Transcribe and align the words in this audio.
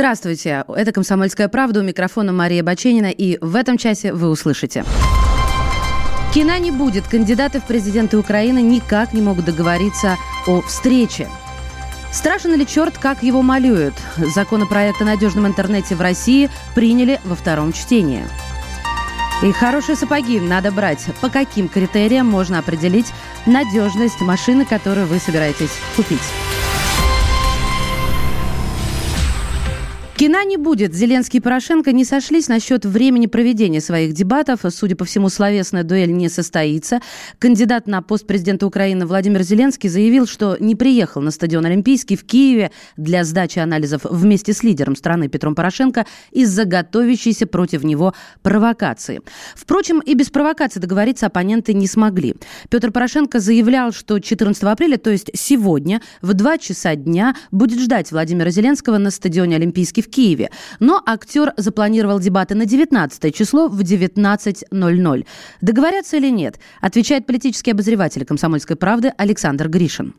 Здравствуйте, 0.00 0.64
это 0.66 0.92
«Комсомольская 0.92 1.50
правда», 1.50 1.80
у 1.80 1.82
микрофона 1.82 2.32
Мария 2.32 2.62
Баченина, 2.62 3.10
и 3.10 3.36
в 3.42 3.54
этом 3.54 3.76
часе 3.76 4.14
вы 4.14 4.30
услышите. 4.30 4.82
Кина 6.32 6.58
не 6.58 6.70
будет. 6.70 7.06
Кандидаты 7.06 7.60
в 7.60 7.66
президенты 7.66 8.16
Украины 8.16 8.62
никак 8.62 9.12
не 9.12 9.20
могут 9.20 9.44
договориться 9.44 10.16
о 10.46 10.62
встрече. 10.62 11.28
Страшен 12.10 12.54
ли 12.54 12.66
черт, 12.66 12.96
как 12.96 13.22
его 13.22 13.42
малюют? 13.42 13.92
Законопроект 14.34 15.02
о 15.02 15.04
надежном 15.04 15.46
интернете 15.46 15.94
в 15.96 16.00
России 16.00 16.48
приняли 16.74 17.20
во 17.24 17.34
втором 17.34 17.74
чтении. 17.74 18.24
И 19.42 19.52
хорошие 19.52 19.96
сапоги 19.96 20.40
надо 20.40 20.72
брать. 20.72 21.08
По 21.20 21.28
каким 21.28 21.68
критериям 21.68 22.26
можно 22.26 22.58
определить 22.58 23.12
надежность 23.44 24.22
машины, 24.22 24.64
которую 24.64 25.06
вы 25.06 25.18
собираетесь 25.18 25.78
купить? 25.94 26.22
Кина 30.20 30.44
не 30.44 30.58
будет. 30.58 30.92
Зеленский 30.92 31.38
и 31.38 31.40
Порошенко 31.40 31.92
не 31.92 32.04
сошлись 32.04 32.48
насчет 32.48 32.84
времени 32.84 33.24
проведения 33.24 33.80
своих 33.80 34.12
дебатов. 34.12 34.60
Судя 34.68 34.94
по 34.94 35.06
всему, 35.06 35.30
словесная 35.30 35.82
дуэль 35.82 36.12
не 36.12 36.28
состоится. 36.28 37.00
Кандидат 37.38 37.86
на 37.86 38.02
пост 38.02 38.26
президента 38.26 38.66
Украины 38.66 39.06
Владимир 39.06 39.40
Зеленский 39.40 39.88
заявил, 39.88 40.26
что 40.26 40.58
не 40.60 40.74
приехал 40.74 41.22
на 41.22 41.30
стадион 41.30 41.64
Олимпийский 41.64 42.18
в 42.18 42.26
Киеве 42.26 42.70
для 42.98 43.24
сдачи 43.24 43.60
анализов 43.60 44.02
вместе 44.04 44.52
с 44.52 44.62
лидером 44.62 44.94
страны 44.94 45.28
Петром 45.28 45.54
Порошенко 45.54 46.04
из-за 46.32 46.66
готовящейся 46.66 47.46
против 47.46 47.82
него 47.82 48.12
провокации. 48.42 49.22
Впрочем, 49.54 50.00
и 50.00 50.12
без 50.12 50.28
провокации 50.28 50.80
договориться 50.80 51.28
оппоненты 51.28 51.72
не 51.72 51.86
смогли. 51.86 52.34
Петр 52.68 52.92
Порошенко 52.92 53.40
заявлял, 53.40 53.90
что 53.92 54.18
14 54.18 54.64
апреля, 54.64 54.98
то 54.98 55.08
есть 55.08 55.30
сегодня, 55.32 56.02
в 56.20 56.34
2 56.34 56.58
часа 56.58 56.94
дня 56.94 57.34
будет 57.50 57.80
ждать 57.80 58.12
Владимира 58.12 58.50
Зеленского 58.50 58.98
на 58.98 59.10
стадионе 59.10 59.56
Олимпийский 59.56 60.02
в 60.02 60.09
Киеве. 60.10 60.50
Но 60.80 61.02
актер 61.06 61.52
запланировал 61.56 62.20
дебаты 62.20 62.54
на 62.54 62.66
19 62.66 63.34
число 63.34 63.68
в 63.68 63.80
19.00. 63.80 65.26
Договорятся 65.60 66.16
или 66.16 66.30
нет, 66.30 66.56
отвечает 66.80 67.26
политический 67.26 67.70
обозреватель 67.70 68.24
«Комсомольской 68.24 68.76
правды» 68.76 69.12
Александр 69.16 69.68
Гришин 69.68 70.14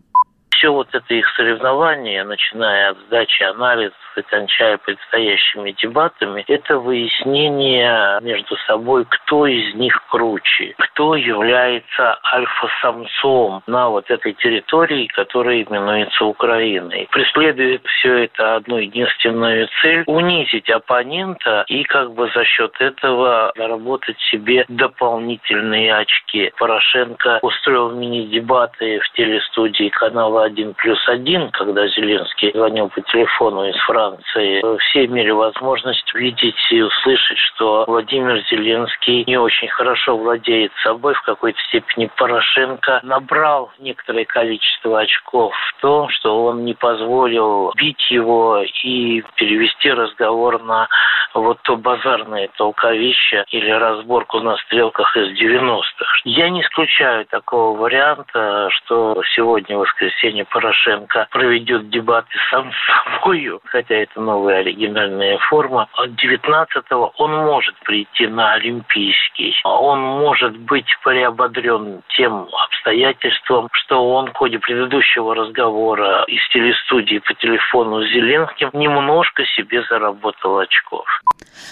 все 0.62 0.72
вот 0.72 0.90
это 0.94 1.14
их 1.14 1.26
соревнование, 1.36 2.24
начиная 2.24 2.92
от 2.92 2.98
сдачи 3.08 3.42
анализов 3.42 3.98
и 4.18 4.78
предстоящими 4.78 5.72
дебатами, 5.72 6.44
это 6.48 6.80
выяснение 6.80 8.20
между 8.22 8.56
собой, 8.68 9.06
кто 9.10 9.46
из 9.48 9.74
них 9.76 10.02
круче, 10.10 10.74
кто 10.78 11.16
является 11.16 12.20
альфа-самцом 12.34 13.64
на 13.68 13.90
вот 13.90 14.10
этой 14.10 14.34
территории, 14.34 15.08
которая 15.08 15.64
именуется 15.64 16.26
Украиной. 16.26 17.08
Преследует 17.12 17.86
все 17.86 18.26
это 18.26 18.56
одну 18.56 18.78
единственную 18.78 19.68
цель– 19.82 20.04
унизить 20.08 20.70
оппонента 20.70 21.64
и 21.68 21.84
как 21.84 22.14
бы 22.14 22.30
за 22.34 22.44
счет 22.46 22.74
этого 22.80 23.52
заработать 23.56 24.20
себе 24.32 24.66
дополнительные 24.68 25.96
очки. 25.96 26.52
Порошенко 26.58 27.40
устроил 27.42 27.92
мини-дебаты 27.92 29.00
в 29.00 29.12
телестудии 29.14 29.90
канала 29.90 30.46
один 30.46 30.74
плюс 30.74 31.00
один, 31.08 31.50
когда 31.52 31.88
Зеленский 31.88 32.52
звонил 32.54 32.90
по 32.90 33.02
телефону 33.02 33.68
из 33.68 33.76
Франции, 33.82 34.01
все 34.34 35.06
имели 35.06 35.32
возможность 35.32 36.14
видеть 36.14 36.56
и 36.72 36.82
услышать, 36.82 37.38
что 37.38 37.86
Владимир 37.88 38.40
Зеленский 38.50 39.24
не 39.26 39.38
очень 39.38 39.68
хорошо 39.70 40.18
владеет 40.18 40.72
собой, 40.84 41.14
в 41.14 41.22
какой-то 41.22 41.60
степени 41.68 42.10
Порошенко 42.18 43.00
набрал 43.04 43.72
некоторое 43.80 44.26
количество 44.26 45.00
очков 45.00 45.54
в 45.70 45.82
том, 45.82 46.10
что 46.10 46.46
он 46.46 46.66
не 46.66 46.74
позволил 46.74 47.72
бить 47.76 48.12
его 48.12 48.64
и 48.84 49.24
перевести 49.36 49.92
разговор 49.92 50.62
на 50.64 50.88
вот 51.34 51.60
то 51.64 51.78
базарное 51.78 52.50
толковище 52.58 53.46
или 53.50 53.70
разборку 53.70 54.40
на 54.40 54.58
стрелках 54.58 55.16
из 55.16 55.40
90-х. 55.40 56.22
Я 56.26 56.50
не 56.50 56.62
исключаю 56.62 57.26
такого 57.26 57.78
варианта, 57.78 58.70
что 58.72 59.22
сегодня, 59.36 59.78
воскресенье, 59.78 60.46
Порошенко 60.46 61.28
проведет 61.32 61.90
дебаты 61.90 62.38
сам 62.50 62.72
с 62.72 63.20
собою, 63.22 63.62
хотя 63.66 63.91
это 63.96 64.20
новая 64.20 64.60
оригинальная 64.60 65.38
форма. 65.50 65.88
От 65.94 66.12
19-го 66.12 67.14
он 67.18 67.32
может 67.46 67.76
прийти 67.86 68.28
на 68.28 68.54
Олимпийский. 68.54 69.54
Он 69.64 70.00
может 70.00 70.58
быть 70.58 70.88
приободрен 71.04 72.02
тем 72.16 72.48
обстоятельством, 72.66 73.68
что 73.72 74.10
он 74.14 74.28
в 74.28 74.34
ходе 74.34 74.60
предыдущего 74.60 75.36
разговора 75.36 76.24
из 76.28 76.48
телестудии 76.50 77.20
по 77.20 77.34
телефону 77.36 78.02
с 78.04 78.10
Зеленским 78.12 78.70
немножко 78.74 79.46
себе 79.46 79.84
заработал 79.90 80.60
очков. 80.60 81.06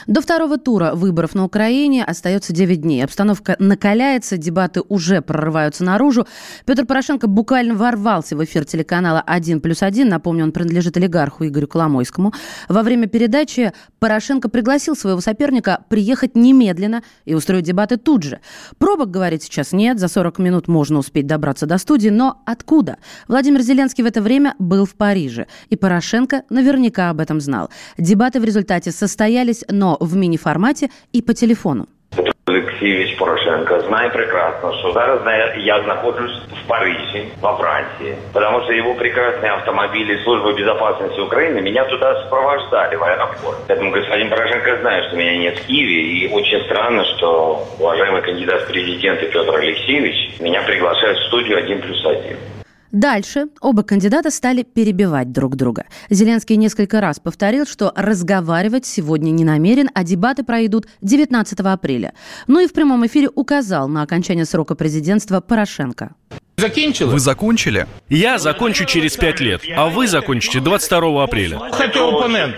До 0.08 0.22
второго 0.22 0.58
тура 0.58 0.92
выборов 0.94 1.36
на 1.36 1.46
Украине 1.46 2.04
остается 2.04 2.54
9 2.54 2.82
дней. 2.82 3.04
Обстановка 3.04 3.56
накаляется, 3.60 4.38
дебаты 4.38 4.82
уже 4.88 5.22
прорываются 5.22 5.84
наружу. 5.84 6.26
Петр 6.66 6.86
Порошенко 6.86 7.28
буквально 7.28 7.76
ворвался 7.76 8.36
в 8.36 8.44
эфир 8.44 8.66
телеканала 8.66 9.24
«1 9.28 9.60
плюс 9.62 9.82
1». 9.82 10.06
Напомню, 10.06 10.46
он 10.46 10.52
принадлежит 10.52 10.98
олигарху 10.98 11.46
Игорю 11.46 11.68
Коломойскому. 11.68 12.09
Во 12.18 12.84
время 12.84 13.08
передачи 13.08 13.74
Порошенко 14.00 14.50
пригласил 14.50 14.96
своего 14.96 15.22
соперника 15.22 15.84
приехать 15.90 16.36
немедленно 16.36 17.04
и 17.26 17.34
устроить 17.34 17.66
дебаты 17.66 17.98
тут 17.98 18.24
же. 18.24 18.40
Пробок, 18.78 19.12
говорит, 19.12 19.44
сейчас 19.44 19.72
нет. 19.72 20.00
За 20.00 20.08
40 20.08 20.40
минут 20.40 20.68
можно 20.68 21.00
успеть 21.00 21.28
добраться 21.28 21.66
до 21.66 21.78
студии. 21.78 22.10
Но 22.10 22.42
откуда? 22.46 22.98
Владимир 23.28 23.62
Зеленский 23.62 24.04
в 24.04 24.08
это 24.08 24.22
время 24.22 24.56
был 24.60 24.86
в 24.86 24.96
Париже. 24.96 25.48
И 25.70 25.76
Порошенко 25.76 26.44
наверняка 26.50 27.10
об 27.10 27.20
этом 27.20 27.40
знал. 27.42 27.70
Дебаты 27.98 28.40
в 28.40 28.44
результате 28.44 28.92
состоялись, 28.92 29.64
но 29.70 29.98
в 30.00 30.16
мини-формате 30.16 30.90
и 31.12 31.22
по 31.22 31.34
телефону. 31.34 31.88
Олексійович 32.49 33.15
Порошенко 33.19 33.81
знає 33.81 34.09
прекрасно, 34.09 34.75
що 34.79 34.93
зараз 34.93 35.21
я 35.57 35.83
знаходжусь 35.83 36.39
в 36.65 36.69
Парижі, 36.69 37.25
во 37.41 37.53
Франции, 37.53 38.17
потому 38.33 38.61
что 38.61 38.73
его 38.73 38.95
прекрасные 38.95 39.51
автомобили 39.51 40.23
службы 40.25 40.53
безопасности 40.53 41.21
Украины 41.21 41.61
меня 41.61 41.85
туда 41.85 42.15
сопровождали 42.23 42.97
в 42.97 43.03
аэропорт. 43.03 43.59
Поэтому 43.69 43.91
господин 43.91 44.29
Порошенко 44.29 44.77
знает, 44.81 45.05
что 45.07 45.17
меня 45.17 45.37
нет 45.39 45.59
в 45.59 45.67
Киеве, 45.67 46.03
и 46.03 46.29
очень 46.29 46.61
странно, 46.65 47.05
что 47.17 47.67
уважаемый 47.79 48.23
кандидат 48.23 48.63
в 48.63 48.67
президенты 48.67 49.27
Петр 49.27 49.55
Алексеевич 49.55 50.41
меня 50.41 50.63
приглашает 50.63 51.17
в 51.17 51.27
студию 51.27 51.59
один 51.59 51.81
плюс 51.81 52.05
один. 52.05 52.37
Дальше 52.92 53.48
оба 53.62 53.84
кандидата 53.84 54.32
стали 54.32 54.64
перебивать 54.64 55.32
друг 55.32 55.56
друга. 55.56 55.86
Зеленский 56.10 56.56
несколько 56.56 57.02
раз 57.02 57.20
повторил, 57.20 57.66
что 57.66 57.94
разговаривать 57.96 58.86
сегодня 58.86 59.32
не 59.32 59.44
намерен, 59.44 59.90
а 59.94 60.04
дебаты 60.04 60.44
пройдут 60.44 60.88
19 61.02 61.60
апреля. 61.60 62.14
Ну 62.48 62.60
и 62.60 62.68
в 62.68 62.74
прямом 62.74 63.06
эфире 63.06 63.30
указал 63.34 63.88
на 63.88 64.02
окончание 64.02 64.46
срока 64.46 64.76
президентства 64.76 65.40
Порошенко. 65.40 66.16
Закончила? 66.58 67.12
Вы 67.12 67.20
закончили? 67.20 67.88
Я 68.10 68.38
закончу 68.38 68.86
через 68.86 69.16
пять 69.16 69.40
лет, 69.40 69.62
а 69.78 69.90
вы 69.90 70.08
закончите 70.08 70.60
22 70.60 71.24
апреля. 71.24 71.60
Хотел 71.72 72.18
оппонент. 72.18 72.56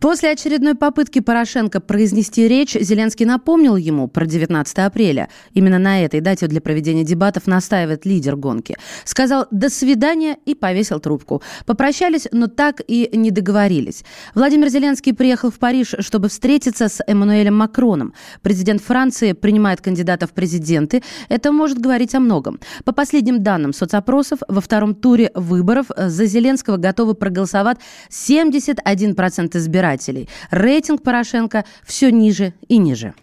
После 0.00 0.30
очередной 0.30 0.74
попытки 0.74 1.20
Порошенко 1.20 1.78
произнести 1.78 2.48
речь, 2.48 2.72
Зеленский 2.72 3.26
напомнил 3.26 3.76
ему 3.76 4.08
про 4.08 4.24
19 4.24 4.78
апреля. 4.78 5.28
Именно 5.52 5.78
на 5.78 6.02
этой 6.02 6.22
дате 6.22 6.46
для 6.46 6.62
проведения 6.62 7.04
дебатов 7.04 7.46
настаивает 7.46 8.06
лидер 8.06 8.36
гонки. 8.36 8.78
Сказал 9.04 9.46
«до 9.50 9.68
свидания» 9.68 10.38
и 10.46 10.54
повесил 10.54 11.00
трубку. 11.00 11.42
Попрощались, 11.66 12.26
но 12.32 12.46
так 12.46 12.80
и 12.88 13.10
не 13.12 13.30
договорились. 13.30 14.02
Владимир 14.34 14.70
Зеленский 14.70 15.12
приехал 15.12 15.50
в 15.50 15.58
Париж, 15.58 15.94
чтобы 15.98 16.30
встретиться 16.30 16.88
с 16.88 17.04
Эммануэлем 17.06 17.58
Макроном. 17.58 18.14
Президент 18.40 18.80
Франции 18.80 19.32
принимает 19.32 19.82
кандидатов 19.82 20.30
в 20.30 20.32
президенты. 20.32 21.02
Это 21.28 21.52
может 21.52 21.78
говорить 21.78 22.14
о 22.14 22.20
многом. 22.20 22.58
По 22.84 22.92
последним 22.92 23.42
данным 23.42 23.74
соцопросов, 23.74 24.38
во 24.48 24.62
втором 24.62 24.94
туре 24.94 25.30
выборов 25.34 25.88
за 25.94 26.24
Зеленского 26.24 26.78
готовы 26.78 27.12
проголосовать 27.12 27.76
71% 28.08 29.58
избирателей 29.58 29.89
избирателей. 29.90 30.28
Рейтинг 30.50 31.02
Порошенко 31.02 31.64
все 31.84 32.10
ниже 32.10 32.52
и 32.68 32.78
ниже. 32.78 33.14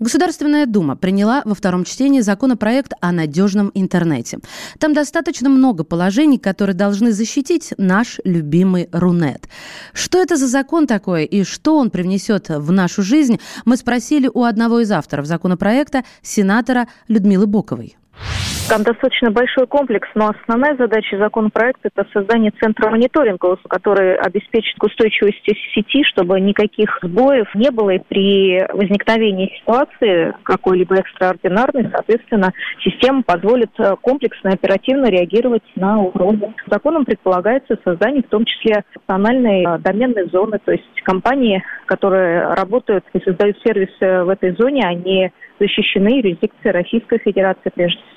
Государственная 0.00 0.66
Дума 0.66 0.96
приняла 0.96 1.42
во 1.44 1.54
втором 1.54 1.84
чтении 1.84 2.22
законопроект 2.22 2.92
о 3.00 3.12
надежном 3.12 3.70
интернете. 3.74 4.40
Там 4.80 4.94
достаточно 4.94 5.48
много 5.48 5.84
положений, 5.84 6.38
которые 6.38 6.74
должны 6.74 7.12
защитить 7.12 7.72
наш 7.78 8.18
любимый 8.24 8.88
Рунет. 8.90 9.48
Что 9.92 10.20
это 10.20 10.36
за 10.36 10.48
закон 10.48 10.88
такой 10.88 11.24
и 11.24 11.44
что 11.44 11.76
он 11.76 11.92
привнесет 11.92 12.48
в 12.48 12.72
нашу 12.72 13.02
жизнь, 13.02 13.38
мы 13.64 13.76
спросили 13.76 14.28
у 14.34 14.42
одного 14.42 14.80
из 14.80 14.90
авторов 14.90 15.26
законопроекта, 15.26 16.02
сенатора 16.20 16.88
Людмилы 17.06 17.46
Боковой. 17.46 17.96
Там 18.68 18.84
достаточно 18.84 19.30
большой 19.30 19.66
комплекс, 19.66 20.08
но 20.14 20.30
основная 20.30 20.76
задача 20.76 21.18
законопроекта– 21.18 21.90
это 21.94 22.08
создание 22.12 22.52
центра 22.60 22.90
мониторинга, 22.90 23.56
который 23.68 24.16
обеспечит 24.16 24.82
устойчивость 24.82 25.42
сети, 25.74 26.04
чтобы 26.04 26.40
никаких 26.40 26.98
сбоев 27.02 27.52
не 27.54 27.70
было. 27.70 27.90
И 27.90 27.98
при 27.98 28.64
возникновении 28.72 29.52
ситуации 29.58 30.34
какой-либо 30.44 30.96
экстраординарной, 30.96 31.90
соответственно, 31.90 32.52
система 32.82 33.22
позволит 33.22 33.70
э, 33.78 33.96
комплексно 34.00 34.50
и 34.50 34.54
оперативно 34.54 35.06
реагировать 35.06 35.64
на 35.74 36.00
угрозы. 36.00 36.54
Законом 36.70 37.04
предполагается 37.04 37.76
создание 37.84 38.22
в 38.22 38.28
том 38.28 38.44
числе 38.44 38.84
национальной 38.94 39.64
э, 39.64 39.78
доменной 39.78 40.30
зоны, 40.30 40.58
то 40.64 40.72
есть 40.72 40.84
компании, 41.02 41.62
которые 41.86 42.46
работают 42.54 43.04
и 43.12 43.20
создают 43.20 43.58
сервисы 43.64 44.24
в 44.24 44.28
этой 44.28 44.54
зоне, 44.56 44.84
они 44.86 45.30
защищены 45.62 46.18
юрисдикцией 46.18 46.72
Российской 46.72 47.18
Федерации 47.18 47.70
прежде 47.74 48.00
всего. 48.00 48.11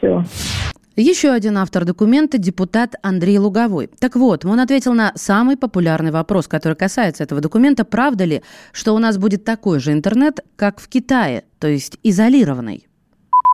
Еще 0.98 1.32
один 1.32 1.58
автор 1.58 1.84
документа– 1.84 2.38
депутат 2.40 2.96
Андрей 3.02 3.38
Луговой. 3.38 3.90
Так 4.00 4.16
вот, 4.16 4.46
он 4.46 4.62
ответил 4.62 4.94
на 4.94 5.12
самый 5.16 5.58
популярный 5.58 6.12
вопрос, 6.12 6.48
который 6.48 6.76
касается 6.76 7.24
этого 7.24 7.42
документа. 7.42 7.84
Правда 7.84 8.24
ли, 8.24 8.44
что 8.72 8.96
у 8.96 9.00
нас 9.00 9.18
будет 9.18 9.44
такой 9.44 9.80
же 9.80 9.92
интернет, 9.92 10.40
как 10.56 10.80
в 10.80 10.88
Китае, 10.88 11.44
то 11.60 11.68
есть 11.68 11.98
изолированный? 12.02 12.88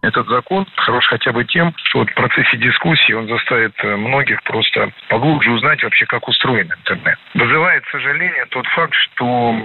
Этот 0.02 0.28
закон 0.28 0.66
хорош 0.78 1.06
хотя 1.08 1.32
бы 1.32 1.46
тем, 1.46 1.74
что 1.84 2.00
вот 2.00 2.10
в 2.10 2.14
процессе 2.16 2.58
дискуссии 2.58 3.14
он 3.14 3.28
заставит 3.28 3.74
э, 3.84 3.96
многих 3.96 4.42
просто 4.44 4.92
поглубже 5.10 5.52
узнать 5.52 5.84
вообще, 5.84 6.08
как 6.08 6.28
устроен 6.28 6.72
интернет. 6.72 7.20
Вызывает 7.36 7.84
сожаление 7.92 8.46
тот 8.50 8.66
факт, 8.68 8.96
что 8.96 9.56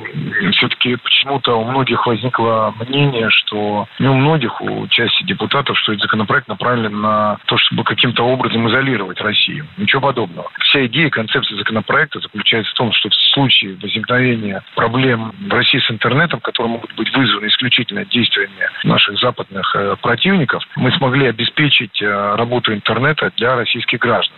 все-таки 0.53 0.97
почему-то 0.97 1.59
у 1.59 1.65
многих 1.65 2.07
возникло 2.07 2.75
мнение, 2.87 3.31
что 3.31 3.89
не 3.99 4.09
у 4.09 4.15
многих, 4.15 4.61
у 4.61 4.87
части 4.89 5.23
депутатов, 5.23 5.79
что 5.79 5.93
этот 5.93 6.03
законопроект 6.03 6.49
направлен 6.49 7.01
на 7.01 7.39
то, 7.47 7.57
чтобы 7.57 7.85
каким-то 7.85 8.23
образом 8.25 8.69
изолировать 8.69 9.21
Россию. 9.23 9.67
Ничего 9.79 10.03
подобного. 10.03 10.51
Вся 10.61 10.85
идея, 10.85 11.09
концепция 11.09 11.57
законопроекта 11.57 12.21
заключается 12.21 12.73
в 12.73 12.75
том, 12.75 12.93
что 12.93 13.09
в 13.09 13.15
случае 13.15 13.77
возникновения 13.81 14.63
проблем 14.75 15.33
в 15.49 15.51
России 15.51 15.79
с 15.79 15.91
интернетом, 15.91 16.41
которые 16.41 16.73
могут 16.73 16.95
быть 16.95 17.11
вызваны 17.17 17.47
исключительно 17.47 18.05
действиями 18.05 18.69
наших 18.85 19.19
западных 19.19 19.75
э, 19.75 19.97
противников, 20.03 20.26
противников, 20.27 20.63
мы 20.77 20.91
смогли 20.93 21.27
обеспечить 21.27 22.03
э, 22.03 22.07
работу 22.37 22.73
интернета 22.75 23.31
для 23.37 23.57
российских 23.57 24.01
граждан. 24.01 24.37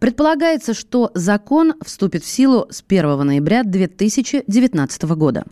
Предполагается, 0.00 0.74
что 0.74 1.10
закон 1.14 1.74
вступит 1.84 2.22
в 2.22 2.26
силу 2.26 2.66
с 2.70 2.82
1 2.86 3.26
ноября 3.26 3.62
2019 3.62 5.02
года. 5.16 5.44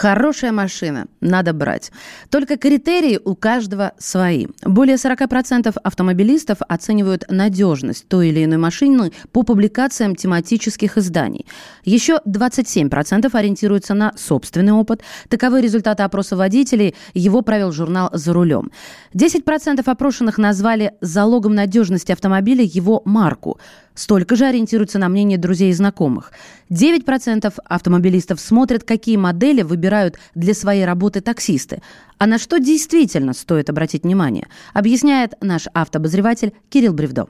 Хорошая 0.00 0.50
машина, 0.50 1.08
надо 1.20 1.52
брать. 1.52 1.92
Только 2.30 2.56
критерии 2.56 3.20
у 3.22 3.34
каждого 3.34 3.92
свои. 3.98 4.46
Более 4.64 4.96
40% 4.96 5.76
автомобилистов 5.76 6.56
оценивают 6.66 7.24
надежность 7.28 8.08
той 8.08 8.30
или 8.30 8.46
иной 8.46 8.56
машины 8.56 9.12
по 9.30 9.42
публикациям 9.42 10.16
тематических 10.16 10.96
изданий. 10.96 11.44
Еще 11.84 12.18
27% 12.26 13.28
ориентируются 13.30 13.92
на 13.92 14.14
собственный 14.16 14.72
опыт. 14.72 15.02
Таковы 15.28 15.60
результаты 15.60 16.02
опроса 16.02 16.34
водителей. 16.34 16.94
Его 17.12 17.42
провел 17.42 17.70
журнал 17.70 18.08
«За 18.14 18.32
рулем». 18.32 18.70
10% 19.12 19.82
опрошенных 19.84 20.38
назвали 20.38 20.94
залогом 21.02 21.54
надежности 21.54 22.10
автомобиля 22.10 22.64
его 22.64 23.02
марку– 23.04 23.60
Столько 23.94 24.36
же 24.36 24.46
ориентируются 24.46 24.98
на 24.98 25.08
мнение 25.08 25.38
друзей 25.38 25.70
и 25.70 25.74
знакомых. 25.74 26.32
9% 26.70 27.52
автомобилистов 27.64 28.40
смотрят, 28.40 28.84
какие 28.84 29.16
модели 29.16 29.62
выбирают 29.62 30.16
для 30.34 30.54
своей 30.54 30.84
работы 30.84 31.20
таксисты. 31.20 31.82
А 32.18 32.26
на 32.26 32.38
что 32.38 32.58
действительно 32.58 33.32
стоит 33.32 33.68
обратить 33.68 34.04
внимание, 34.04 34.46
объясняет 34.74 35.32
наш 35.40 35.64
автобозреватель 35.74 36.52
Кирилл 36.70 36.94
Бревдо. 36.94 37.26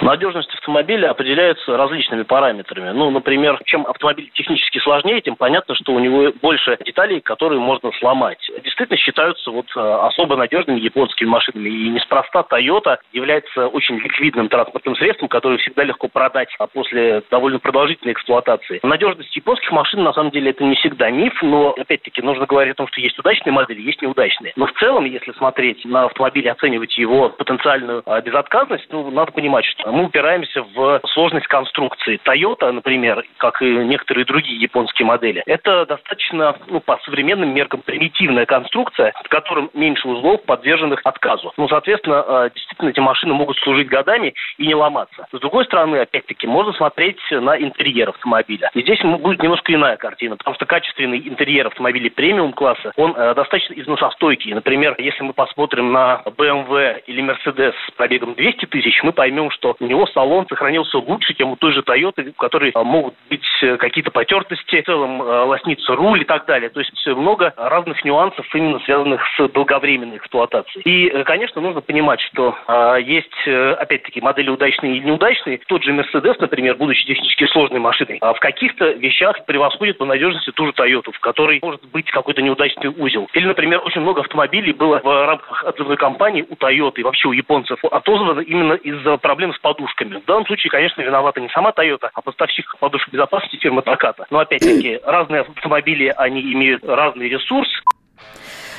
Надежность 0.00 0.54
автомобиля 0.54 1.10
определяется 1.10 1.76
различными 1.76 2.22
параметрами. 2.22 2.90
Ну, 2.90 3.10
например, 3.10 3.60
чем 3.64 3.84
автомобиль 3.84 4.30
технически 4.32 4.78
сложнее, 4.78 5.20
тем 5.20 5.34
понятно, 5.34 5.74
что 5.74 5.92
у 5.92 5.98
него 5.98 6.32
больше 6.40 6.78
деталей, 6.86 7.20
которые 7.20 7.58
можно 7.58 7.90
сломать. 7.98 8.38
Действительно 8.62 8.96
считаются 8.96 9.50
вот 9.50 9.66
э, 9.76 9.80
особо 9.80 10.36
надежными 10.36 10.80
японскими 10.80 11.28
машинами. 11.28 11.68
И 11.68 11.88
неспроста 11.88 12.44
Toyota 12.50 12.98
является 13.12 13.68
очень 13.68 13.98
ликвидным 13.98 14.48
транспортным 14.48 14.96
средством, 14.96 15.28
которое 15.28 15.58
всегда 15.58 15.84
легко 15.84 16.08
продать 16.08 16.48
а 16.58 16.66
после 16.66 17.22
довольно 17.30 17.58
продолжительной 17.58 18.12
эксплуатации. 18.12 18.80
Надежность 18.82 19.34
японских 19.36 19.70
машин, 19.72 20.02
на 20.02 20.12
самом 20.12 20.30
деле, 20.30 20.50
это 20.50 20.64
не 20.64 20.74
всегда 20.76 21.10
миф, 21.10 21.34
но, 21.42 21.70
опять-таки, 21.70 22.22
нужно 22.22 22.46
говорить 22.46 22.72
о 22.72 22.76
том, 22.76 22.88
что 22.88 23.00
есть 23.00 23.18
удачные 23.18 23.52
модели, 23.52 23.80
есть 23.80 24.02
неудачные. 24.02 24.52
Но 24.56 24.66
в 24.66 24.72
целом, 24.72 25.04
если 25.04 25.32
смотреть 25.32 25.84
на 25.84 26.04
автомобиль 26.04 26.46
и 26.46 26.48
оценивать 26.48 26.96
его 26.98 27.28
потенциальную 27.30 28.02
а, 28.06 28.20
безотказность, 28.20 28.86
ну, 28.90 29.10
надо 29.10 29.32
понимать, 29.32 29.64
что 29.64 29.90
мы 29.92 30.04
упираемся 30.04 30.62
в 30.62 31.00
сложность 31.12 31.46
конструкции. 31.46 32.20
Toyota, 32.24 32.70
например, 32.70 33.24
как 33.38 33.62
и 33.62 33.66
некоторые 33.66 34.24
другие 34.24 34.60
японские 34.60 35.06
модели, 35.06 35.42
это 35.46 35.86
достаточно, 35.86 36.56
ну, 36.68 36.80
по 36.80 36.98
современным 37.04 37.54
меркам, 37.54 37.82
примитивная 37.82 38.46
конструкция, 38.48 39.12
в 39.24 39.28
котором 39.28 39.70
меньше 39.74 40.08
узлов, 40.08 40.42
подверженных 40.44 41.00
отказу. 41.04 41.52
Ну, 41.56 41.68
соответственно, 41.68 42.24
э, 42.26 42.50
действительно, 42.54 42.88
эти 42.88 43.00
машины 43.00 43.34
могут 43.34 43.58
служить 43.58 43.88
годами 43.88 44.34
и 44.56 44.66
не 44.66 44.74
ломаться. 44.74 45.26
С 45.30 45.38
другой 45.38 45.64
стороны, 45.66 45.96
опять-таки, 45.96 46.46
можно 46.46 46.72
смотреть 46.72 47.18
на 47.30 47.58
интерьер 47.58 48.08
автомобиля. 48.08 48.70
И 48.74 48.82
здесь 48.82 49.00
будет 49.02 49.42
немножко 49.42 49.72
иная 49.72 49.96
картина, 49.96 50.36
потому 50.36 50.54
что 50.56 50.66
качественный 50.66 51.18
интерьер 51.18 51.66
автомобиля 51.66 52.10
премиум-класса, 52.10 52.92
он 52.96 53.14
э, 53.16 53.34
достаточно 53.34 53.74
износостойкий. 53.74 54.54
Например, 54.54 54.94
если 54.98 55.22
мы 55.22 55.32
посмотрим 55.32 55.92
на 55.92 56.22
BMW 56.24 57.02
или 57.06 57.22
Mercedes 57.22 57.74
с 57.86 57.90
пробегом 57.96 58.34
200 58.34 58.66
тысяч, 58.66 59.02
мы 59.02 59.12
поймем, 59.12 59.50
что 59.50 59.76
у 59.78 59.84
него 59.84 60.06
салон 60.06 60.46
сохранился 60.48 60.98
лучше, 60.98 61.34
чем 61.34 61.50
у 61.50 61.56
той 61.56 61.72
же 61.72 61.80
Toyota, 61.80 62.28
у 62.28 62.32
которой 62.32 62.70
а, 62.74 62.82
могут 62.82 63.14
быть 63.28 63.46
э, 63.62 63.76
какие-то 63.76 64.10
потертости, 64.10 64.80
в 64.80 64.84
целом 64.84 65.22
э, 65.22 65.24
лоснится 65.44 65.94
руль 65.94 66.22
и 66.22 66.24
так 66.24 66.46
далее. 66.46 66.70
То 66.70 66.80
есть 66.80 67.06
много 67.06 67.52
разных 67.56 68.04
нюансов, 68.04 68.37
именно 68.54 68.80
связанных 68.80 69.22
с 69.36 69.48
долговременной 69.48 70.16
эксплуатацией. 70.16 70.82
И, 70.84 71.08
э, 71.08 71.24
конечно, 71.24 71.60
нужно 71.60 71.80
понимать, 71.80 72.20
что 72.20 72.56
а, 72.66 72.96
есть, 72.96 73.46
опять-таки, 73.46 74.20
модели 74.20 74.50
удачные 74.50 74.96
и 74.96 75.00
неудачные. 75.00 75.60
Тот 75.66 75.82
же 75.82 75.92
Mercedes, 75.92 76.36
например, 76.40 76.76
будучи 76.76 77.06
технически 77.06 77.46
сложной 77.46 77.80
машиной, 77.80 78.18
а 78.20 78.34
в 78.34 78.40
каких-то 78.40 78.90
вещах 78.92 79.44
превосходит 79.46 79.98
по 79.98 80.04
надежности 80.04 80.50
ту 80.52 80.66
же 80.66 80.72
Toyota, 80.72 81.12
в 81.12 81.20
которой 81.20 81.58
может 81.62 81.84
быть 81.90 82.10
какой-то 82.10 82.42
неудачный 82.42 82.88
узел. 82.88 83.28
Или, 83.32 83.46
например, 83.46 83.80
очень 83.84 84.00
много 84.00 84.20
автомобилей 84.20 84.72
было 84.72 85.00
в 85.02 85.26
рамках 85.26 85.64
отзывной 85.64 85.96
кампании 85.96 86.44
у 86.48 86.54
Toyota 86.54 86.94
и 86.96 87.02
вообще 87.02 87.28
у 87.28 87.32
японцев 87.32 87.78
отозвано 87.84 88.40
именно 88.40 88.74
из-за 88.74 89.16
проблем 89.18 89.52
с 89.52 89.58
подушками. 89.58 90.20
В 90.20 90.24
данном 90.24 90.46
случае, 90.46 90.70
конечно, 90.70 91.02
виновата 91.02 91.40
не 91.40 91.48
сама 91.50 91.70
Toyota, 91.70 92.08
а 92.12 92.20
поставщик 92.22 92.74
подушек 92.78 93.10
безопасности 93.10 93.56
фирма 93.56 93.82
Таката. 93.82 94.26
Но 94.30 94.38
опять-таки, 94.38 95.00
разные 95.04 95.42
автомобили, 95.42 96.12
они 96.16 96.40
имеют 96.40 96.84
разный 96.84 97.28
ресурс. 97.28 97.68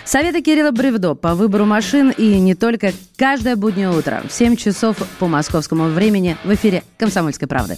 Советы 0.09 0.41
Кирилла 0.41 0.71
Бревдо 0.71 1.13
по 1.13 1.35
выбору 1.35 1.65
машин 1.65 2.09
и 2.09 2.39
не 2.39 2.55
только 2.55 2.93
каждое 3.15 3.55
буднее 3.55 3.91
утро 3.91 4.23
в 4.27 4.33
7 4.33 4.55
часов 4.55 4.97
по 5.19 5.27
московскому 5.27 5.89
времени 5.89 6.35
в 6.43 6.51
эфире 6.55 6.81
«Комсомольской 6.97 7.47
правды». 7.47 7.77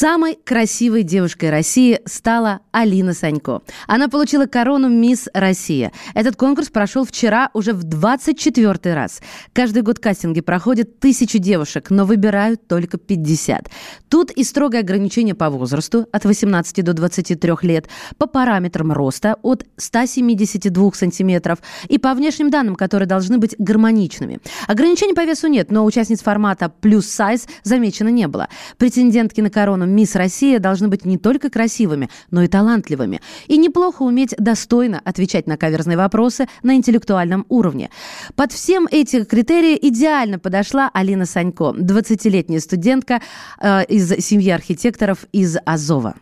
Самой 0.00 0.38
красивой 0.42 1.02
девушкой 1.02 1.50
России 1.50 2.00
стала 2.06 2.60
Алина 2.72 3.12
Санько. 3.12 3.60
Она 3.86 4.08
получила 4.08 4.46
корону 4.46 4.88
«Мисс 4.88 5.28
Россия». 5.34 5.92
Этот 6.14 6.36
конкурс 6.36 6.70
прошел 6.70 7.04
вчера 7.04 7.50
уже 7.52 7.74
в 7.74 7.82
24 7.82 8.94
раз. 8.94 9.20
Каждый 9.52 9.82
год 9.82 9.98
кастинги 9.98 10.40
проходят 10.40 11.00
тысячи 11.00 11.36
девушек, 11.36 11.90
но 11.90 12.06
выбирают 12.06 12.66
только 12.66 12.96
50. 12.96 13.68
Тут 14.08 14.30
и 14.30 14.42
строгое 14.42 14.80
ограничение 14.80 15.34
по 15.34 15.50
возрасту 15.50 16.06
от 16.10 16.24
18 16.24 16.82
до 16.82 16.94
23 16.94 17.52
лет, 17.60 17.90
по 18.16 18.26
параметрам 18.26 18.92
роста 18.92 19.36
от 19.42 19.66
172 19.76 20.92
сантиметров 20.94 21.58
и 21.90 21.98
по 21.98 22.14
внешним 22.14 22.48
данным, 22.48 22.74
которые 22.74 23.06
должны 23.06 23.36
быть 23.36 23.54
гармоничными. 23.58 24.38
Ограничений 24.66 25.12
по 25.12 25.26
весу 25.26 25.48
нет, 25.48 25.70
но 25.70 25.84
участниц 25.84 26.22
формата 26.22 26.72
плюс 26.80 27.06
сайз 27.06 27.46
замечено 27.64 28.08
не 28.08 28.28
было. 28.28 28.48
Претендентки 28.78 29.42
на 29.42 29.50
корону 29.50 29.89
«Мисс 29.90 30.14
Россия» 30.14 30.58
должны 30.58 30.88
быть 30.88 31.04
не 31.04 31.18
только 31.18 31.50
красивыми, 31.50 32.08
но 32.30 32.42
и 32.42 32.48
талантливыми. 32.48 33.20
И 33.46 33.58
неплохо 33.58 34.02
уметь 34.02 34.34
достойно 34.38 35.00
отвечать 35.04 35.46
на 35.46 35.56
каверзные 35.56 35.96
вопросы 35.96 36.48
на 36.62 36.74
интеллектуальном 36.76 37.44
уровне. 37.48 37.90
Под 38.36 38.52
всем 38.52 38.86
эти 38.90 39.24
критерии 39.24 39.78
идеально 39.80 40.38
подошла 40.38 40.90
Алина 40.92 41.26
Санько, 41.26 41.74
20-летняя 41.76 42.60
студентка 42.60 43.20
э, 43.60 43.84
из 43.84 44.08
семьи 44.24 44.50
архитекторов 44.50 45.26
из 45.32 45.56
Азова. 45.64 46.14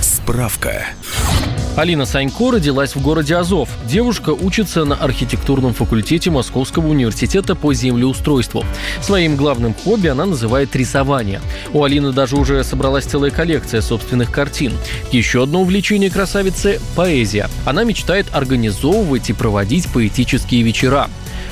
Справка. 0.00 0.86
Алина 1.80 2.04
Санько 2.04 2.50
родилась 2.50 2.94
в 2.94 3.00
городе 3.00 3.34
Азов. 3.36 3.70
Девушка 3.86 4.34
учится 4.34 4.84
на 4.84 4.96
архитектурном 4.96 5.72
факультете 5.72 6.30
Московского 6.30 6.86
университета 6.86 7.54
по 7.54 7.72
землеустройству. 7.72 8.66
Своим 9.00 9.34
главным 9.34 9.72
хобби 9.72 10.08
она 10.08 10.26
называет 10.26 10.76
рисование. 10.76 11.40
У 11.72 11.82
Алины 11.82 12.12
даже 12.12 12.36
уже 12.36 12.62
собралась 12.64 13.06
целая 13.06 13.30
коллекция 13.30 13.80
собственных 13.80 14.30
картин. 14.30 14.74
Еще 15.10 15.42
одно 15.42 15.62
увлечение 15.62 16.10
красавицы– 16.10 16.82
поэзия. 16.96 17.48
Она 17.64 17.84
мечтает 17.84 18.26
организовывать 18.30 19.30
и 19.30 19.32
проводить 19.32 19.90
поэтические 19.90 20.60
вечера. 20.60 21.08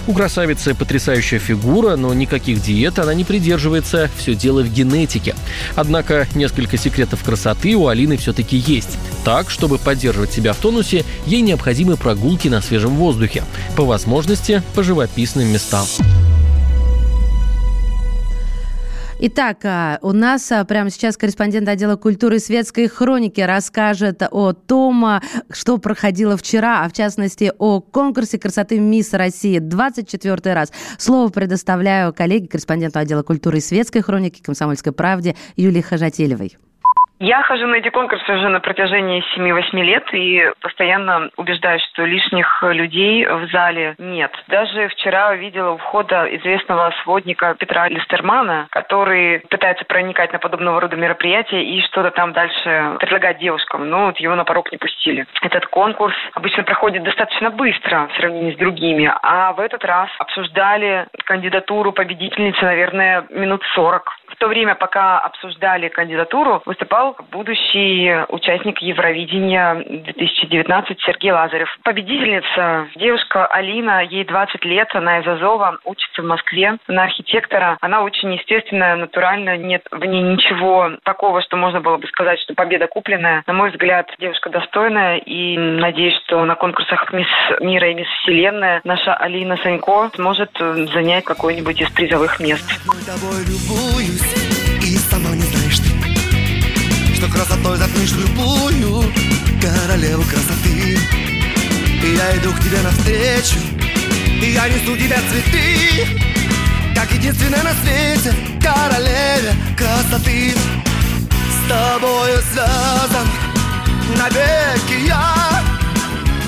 У 0.09 0.15
красавицы 0.15 0.75
потрясающая 0.75 1.39
фигура, 1.39 1.95
но 1.97 2.15
никаких 2.15 2.63
диет 2.63 2.99
она 2.99 3.13
не 3.13 3.25
придерживается, 3.25 4.09
все 4.17 4.35
дело 4.35 4.63
в 4.63 4.73
генетике. 4.73 5.35
Однако 5.77 6.27
несколько 6.35 6.79
секретов 6.79 7.23
красоты 7.23 7.77
у 7.77 7.89
Алины 7.89 8.17
все-таки 8.17 8.57
есть. 8.57 8.97
Так, 9.23 9.51
чтобы 9.51 9.77
поддерживать 9.77 10.33
себя 10.33 10.55
в 10.55 10.57
тонусе, 10.57 11.05
ей 11.27 11.43
необходимы 11.43 11.99
прогулки 11.99 12.49
на 12.49 12.63
свежем 12.63 12.97
воздухе. 12.97 13.45
По 13.77 13.85
возможности, 13.85 14.63
по 14.75 14.83
живописным 14.83 15.47
местам. 15.49 15.85
Итак, 19.21 19.65
а, 19.65 19.99
у 20.01 20.13
нас 20.13 20.53
а, 20.53 20.65
прямо 20.65 20.91
сейчас 20.91 21.17
корреспондент 21.17 21.69
отдела 21.69 21.97
культуры 21.97 22.37
и 22.37 22.39
светской 22.39 22.87
хроники 22.87 23.41
расскажет 23.41 24.23
о 24.31 24.53
том, 24.53 25.05
а, 25.05 25.23
что 25.51 25.79
проходило 25.79 26.37
вчера, 26.37 26.85
а 26.85 26.89
в 26.89 26.93
частности 26.93 27.51
о 27.59 27.81
конкурсе 27.81 28.39
красоты 28.39 28.79
«Мисс 28.79 29.13
России» 29.13 29.59
24 29.59 30.55
раз. 30.55 30.73
Слово 30.99 31.31
предоставляю 31.31 32.15
коллеге, 32.15 32.47
корреспонденту 32.47 33.01
отдела 33.01 33.25
культуры 33.25 33.59
и 33.59 33.61
светской 33.61 34.03
хроники 34.03 34.41
«Комсомольской 34.41 34.93
правде» 34.93 35.35
Юлии 35.57 35.81
Хажателевой. 35.81 36.57
Я 37.21 37.43
хожу 37.43 37.67
на 37.67 37.77
эти 37.77 37.89
конкурсы 37.89 38.33
уже 38.33 38.49
на 38.49 38.61
протяжении 38.61 39.25
7-8 39.37 39.83
лет 39.83 40.05
и 40.13 40.53
постоянно 40.61 41.31
убеждаюсь, 41.37 41.83
что 41.93 42.05
лишних 42.05 42.63
людей 42.63 43.27
в 43.27 43.51
зале 43.51 43.97
нет. 43.99 44.31
Даже 44.47 44.87
вчера 44.89 45.35
видела 45.35 45.73
у 45.73 45.79
входа 45.79 46.27
известного 46.37 46.95
сводника 47.03 47.57
Петра 47.59 47.89
Листермана, 47.89 48.69
который 48.71 49.41
пытается 49.51 49.85
проникать 49.85 50.33
на 50.33 50.39
подобного 50.39 50.81
рода 50.81 50.95
мероприятия 50.95 51.65
и 51.65 51.81
что-то 51.81 52.13
там 52.13 52.33
дальше 52.33 52.97
предлагать 53.01 53.41
девушкам, 53.41 53.91
но 53.91 54.07
вот 54.07 54.19
его 54.19 54.37
на 54.37 54.45
порог 54.45 54.71
не 54.71 54.79
пустили. 54.79 55.27
Этот 55.43 55.67
конкурс 55.67 56.15
обычно 56.35 56.63
проходит 56.63 57.03
достаточно 57.03 57.51
быстро 57.51 58.09
в 58.13 58.17
сравнении 58.17 58.55
с 58.55 58.59
другими, 58.59 59.13
а 59.23 59.53
в 59.55 59.61
этот 59.61 59.85
раз 59.85 60.09
обсуждали 60.21 61.09
кандидатуру 61.25 61.93
победительницы, 61.93 62.65
наверное, 62.65 63.27
минут 63.31 63.65
40. 63.75 64.18
В 64.29 64.37
то 64.37 64.49
время, 64.49 64.75
пока 64.75 65.19
обсуждали 65.19 65.89
кандидатуру, 65.89 66.63
выступал 66.67 67.17
будущий 67.31 68.25
участник 68.29 68.79
Евровидения 68.79 69.75
2019 69.75 71.01
Сергей 71.01 71.33
Лазарев. 71.33 71.69
Победительница, 71.83 72.89
девушка 72.97 73.47
Алина, 73.47 74.05
ей 74.05 74.25
20 74.25 74.65
лет, 74.65 74.89
она 74.95 75.21
из 75.21 75.27
Азова, 75.27 75.79
учится 75.85 76.23
в 76.23 76.27
Москве 76.27 76.77
на 76.87 77.05
архитектора. 77.05 77.79
Она 77.81 78.03
очень 78.03 78.33
естественная, 78.35 78.97
натуральная, 78.97 79.57
нет 79.57 79.87
в 79.91 80.05
ней 80.05 80.23
ничего 80.23 80.91
такого, 81.05 81.43
что 81.43 81.57
можно 81.57 81.81
было 81.81 81.97
бы 81.97 82.07
сказать, 82.09 82.39
что 82.41 82.55
победа 82.55 82.87
купленная. 82.87 83.43
На 83.47 83.53
мой 83.53 83.71
взгляд, 83.71 84.09
девушка 84.19 84.51
достойная 84.51 85.17
и 85.17 85.57
надеюсь, 85.57 86.17
что 86.25 86.45
на 86.45 86.55
конкурсах 86.55 87.13
Мисс 87.13 87.29
Мира 87.61 87.91
и 87.91 87.95
Мисс 87.95 88.09
Вселенная 88.23 88.81
наша 88.85 89.15
Алина 89.15 89.57
Санько 89.59 90.11
сможет 90.15 90.51
занять 90.59 91.25
какое-нибудь 91.25 91.81
из 91.81 91.91
призовых 91.91 92.41
мест. 92.41 92.65
И 94.83 94.99
сама 95.11 95.31
не 95.31 95.43
знаешь 95.43 95.79
ты, 95.79 97.15
что 97.15 97.29
красотой 97.29 97.77
затмишь 97.79 98.13
любую 98.13 99.13
королеву 99.61 100.23
красоты. 100.23 100.99
И 102.03 102.15
я 102.17 102.37
иду 102.37 102.53
к 102.53 102.61
тебе 102.61 102.81
навстречу, 102.83 103.59
и 104.41 104.53
я 104.53 104.69
несу 104.69 104.97
тебе 104.97 105.19
цветы, 105.31 106.07
как 106.95 107.13
единственная 107.13 107.63
на 107.63 107.75
свете 107.83 108.35
королеве 108.63 109.55
красоты. 109.77 110.55
С 111.31 111.69
тобою 111.69 112.39
связан 112.53 113.27
навеки 114.17 115.07
я, 115.07 115.63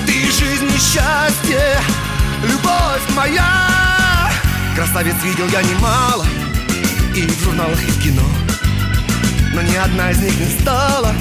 ты 0.05 0.13
жизнь 0.31 0.67
и 0.73 0.79
счастье, 0.79 1.79
любовь 2.43 3.15
моя. 3.15 4.31
Красавец 4.75 5.15
видел 5.23 5.47
я 5.49 5.61
немало, 5.61 6.25
и 7.15 7.25
в 7.27 7.43
журналах, 7.43 7.81
и 7.81 7.91
в 7.91 8.01
кино. 8.01 8.23
Но 9.53 9.61
ни 9.61 9.75
одна 9.75 10.11
из 10.11 10.19
них 10.19 10.33
не 10.39 10.59
стала 10.59 11.13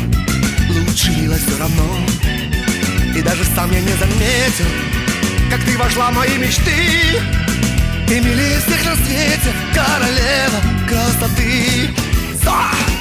Лучше 0.68 1.10
мило 1.10 1.34
все 1.34 1.58
равно. 1.58 1.98
И 3.16 3.22
даже 3.22 3.44
сам 3.56 3.70
я 3.72 3.80
не 3.80 3.92
заметил 3.94 4.66
Как 5.50 5.60
ты 5.64 5.76
вошла 5.76 6.10
в 6.10 6.14
мои 6.14 6.38
мечты. 6.38 7.20
И 8.08 8.20
милее 8.20 8.60
всех 8.60 8.84
на 8.84 8.94
свете 8.96 9.52
Королева 9.74 10.60
красоты. 10.88 11.90
Зah! 12.44 12.99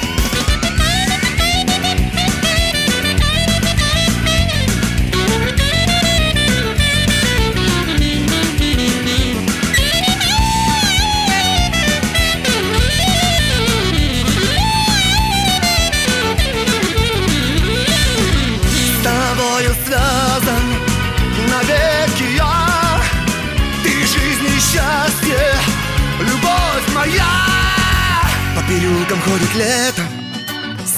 Переулкам 28.90 29.20
ходит 29.20 29.54
лето. 29.54 30.02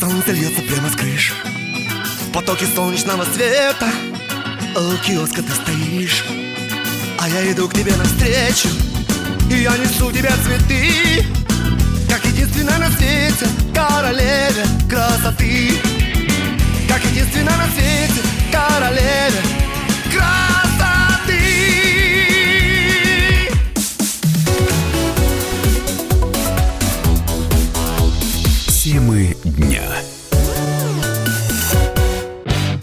Солнце 0.01 0.33
льется 0.33 0.63
прямо 0.63 0.89
с 0.89 0.97
крыш. 0.97 1.33
В 2.27 2.33
потоке 2.33 2.67
солнечного 2.75 3.25
света. 3.25 3.91
У 4.75 4.97
киоска 5.05 5.43
ты 5.43 5.53
стоишь. 5.53 6.25
А 7.19 7.29
я 7.29 7.53
иду 7.53 7.69
к 7.69 7.75
тебе 7.75 7.95
навстречу. 7.97 8.69
И 9.51 9.63
я 9.63 9.77
несу 9.77 10.11
тебе 10.11 10.31
цветы. 10.43 11.27
Как 12.09 12.25
единственная 12.25 12.79
на 12.79 12.91
свете 12.93 13.47
Королеве 13.75 14.65
красоты. 14.89 15.73
Как 16.89 17.05
единственная 17.05 17.57
на 17.57 17.67
свете 17.73 18.23
Королеве 18.51 19.43
красоты 20.11 20.62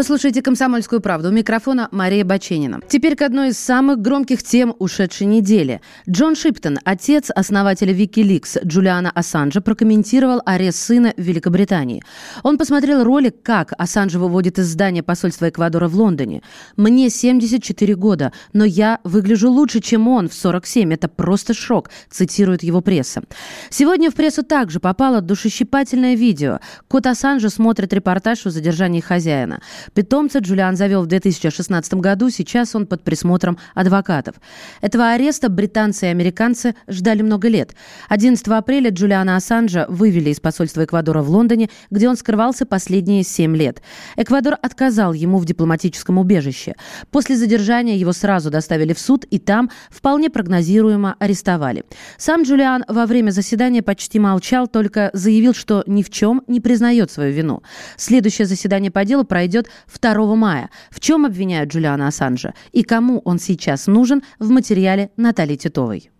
Вы 0.00 0.04
слушаете 0.04 0.40
«Комсомольскую 0.40 1.02
правду». 1.02 1.28
У 1.28 1.30
микрофона 1.30 1.90
Мария 1.90 2.24
Баченина. 2.24 2.80
Теперь 2.88 3.16
к 3.16 3.20
одной 3.20 3.50
из 3.50 3.58
самых 3.58 4.00
громких 4.00 4.42
тем 4.42 4.74
ушедшей 4.78 5.26
недели. 5.26 5.82
Джон 6.08 6.36
Шиптон, 6.36 6.78
отец 6.84 7.28
основателя 7.28 7.92
Wikileaks 7.92 8.64
Джулиана 8.64 9.10
Ассанжа, 9.10 9.60
прокомментировал 9.60 10.40
арест 10.46 10.78
сына 10.78 11.12
в 11.18 11.20
Великобритании. 11.20 12.02
Он 12.42 12.56
посмотрел 12.56 13.04
ролик, 13.04 13.42
как 13.42 13.74
Ассанжа 13.76 14.18
выводит 14.18 14.58
из 14.58 14.68
здания 14.68 15.02
посольства 15.02 15.50
Эквадора 15.50 15.86
в 15.86 15.94
Лондоне. 15.94 16.40
«Мне 16.78 17.10
74 17.10 17.94
года, 17.94 18.32
но 18.54 18.64
я 18.64 19.00
выгляжу 19.04 19.50
лучше, 19.50 19.80
чем 19.80 20.08
он 20.08 20.30
в 20.30 20.32
47. 20.32 20.94
Это 20.94 21.08
просто 21.08 21.52
шок», 21.52 21.90
цитирует 22.08 22.62
его 22.62 22.80
пресса. 22.80 23.20
Сегодня 23.68 24.10
в 24.10 24.14
прессу 24.14 24.44
также 24.44 24.80
попало 24.80 25.20
душещипательное 25.20 26.14
видео. 26.14 26.60
Кот 26.88 27.04
Ассанжа 27.04 27.50
смотрит 27.50 27.92
репортаж 27.92 28.46
о 28.46 28.50
задержании 28.50 29.00
хозяина. 29.00 29.60
Питомца 29.94 30.38
Джулиан 30.38 30.76
завел 30.76 31.02
в 31.02 31.06
2016 31.06 31.94
году, 31.94 32.30
сейчас 32.30 32.74
он 32.74 32.86
под 32.86 33.02
присмотром 33.02 33.58
адвокатов. 33.74 34.36
Этого 34.80 35.10
ареста 35.10 35.48
британцы 35.48 36.06
и 36.06 36.08
американцы 36.10 36.74
ждали 36.88 37.22
много 37.22 37.48
лет. 37.48 37.74
11 38.08 38.46
апреля 38.48 38.90
Джулиана 38.90 39.36
Ассанжа 39.36 39.86
вывели 39.88 40.30
из 40.30 40.40
посольства 40.40 40.84
Эквадора 40.84 41.22
в 41.22 41.30
Лондоне, 41.30 41.70
где 41.90 42.08
он 42.08 42.16
скрывался 42.16 42.66
последние 42.66 43.24
7 43.24 43.56
лет. 43.56 43.82
Эквадор 44.16 44.56
отказал 44.62 45.12
ему 45.12 45.38
в 45.38 45.44
дипломатическом 45.44 46.18
убежище. 46.18 46.74
После 47.10 47.36
задержания 47.36 47.96
его 47.96 48.12
сразу 48.12 48.50
доставили 48.50 48.92
в 48.92 48.98
суд 48.98 49.24
и 49.24 49.38
там 49.38 49.70
вполне 49.90 50.30
прогнозируемо 50.30 51.16
арестовали. 51.18 51.84
Сам 52.16 52.42
Джулиан 52.42 52.84
во 52.88 53.06
время 53.06 53.30
заседания 53.30 53.82
почти 53.82 54.18
молчал, 54.18 54.68
только 54.68 55.10
заявил, 55.12 55.54
что 55.54 55.82
ни 55.86 56.02
в 56.02 56.10
чем 56.10 56.42
не 56.46 56.60
признает 56.60 57.10
свою 57.10 57.32
вину. 57.32 57.62
Следующее 57.96 58.46
заседание 58.46 58.90
по 58.90 59.04
делу 59.04 59.24
пройдет 59.24 59.68
2 60.00 60.34
мая. 60.34 60.70
В 60.90 61.00
чем 61.00 61.26
обвиняют 61.26 61.70
Джулиана 61.70 62.08
Ассанжа 62.08 62.54
и 62.72 62.82
кому 62.82 63.20
он 63.24 63.38
сейчас 63.38 63.86
нужен 63.86 64.22
в 64.38 64.50
материале 64.50 65.10
Натальи 65.16 65.56
Титовой. 65.56 66.10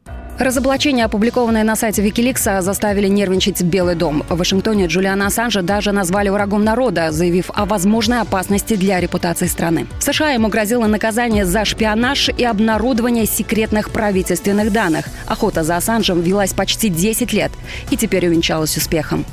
Разоблачения, 0.40 1.04
опубликованные 1.04 1.64
на 1.64 1.76
сайте 1.76 2.00
Викиликса, 2.00 2.62
заставили 2.62 3.08
нервничать 3.08 3.62
Белый 3.62 3.94
дом. 3.94 4.24
В 4.26 4.38
Вашингтоне 4.38 4.86
Джулиана 4.86 5.26
Ассанжа 5.26 5.60
даже 5.60 5.92
назвали 5.92 6.30
врагом 6.30 6.64
народа, 6.64 7.12
заявив 7.12 7.50
о 7.54 7.66
возможной 7.66 8.22
опасности 8.22 8.74
для 8.74 9.00
репутации 9.00 9.48
страны. 9.48 9.86
В 9.98 10.02
США 10.02 10.30
ему 10.30 10.48
грозило 10.48 10.86
наказание 10.86 11.44
за 11.44 11.66
шпионаж 11.66 12.30
и 12.30 12.42
обнародование 12.42 13.26
секретных 13.26 13.90
правительственных 13.90 14.72
данных. 14.72 15.04
Охота 15.26 15.62
за 15.62 15.76
Ассанжем 15.76 16.22
велась 16.22 16.54
почти 16.54 16.88
10 16.88 17.34
лет 17.34 17.52
и 17.90 17.98
теперь 17.98 18.26
увенчалась 18.26 18.78
успехом. 18.78 19.26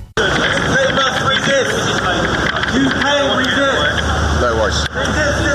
I 4.48 4.54
Wars. 4.56 5.47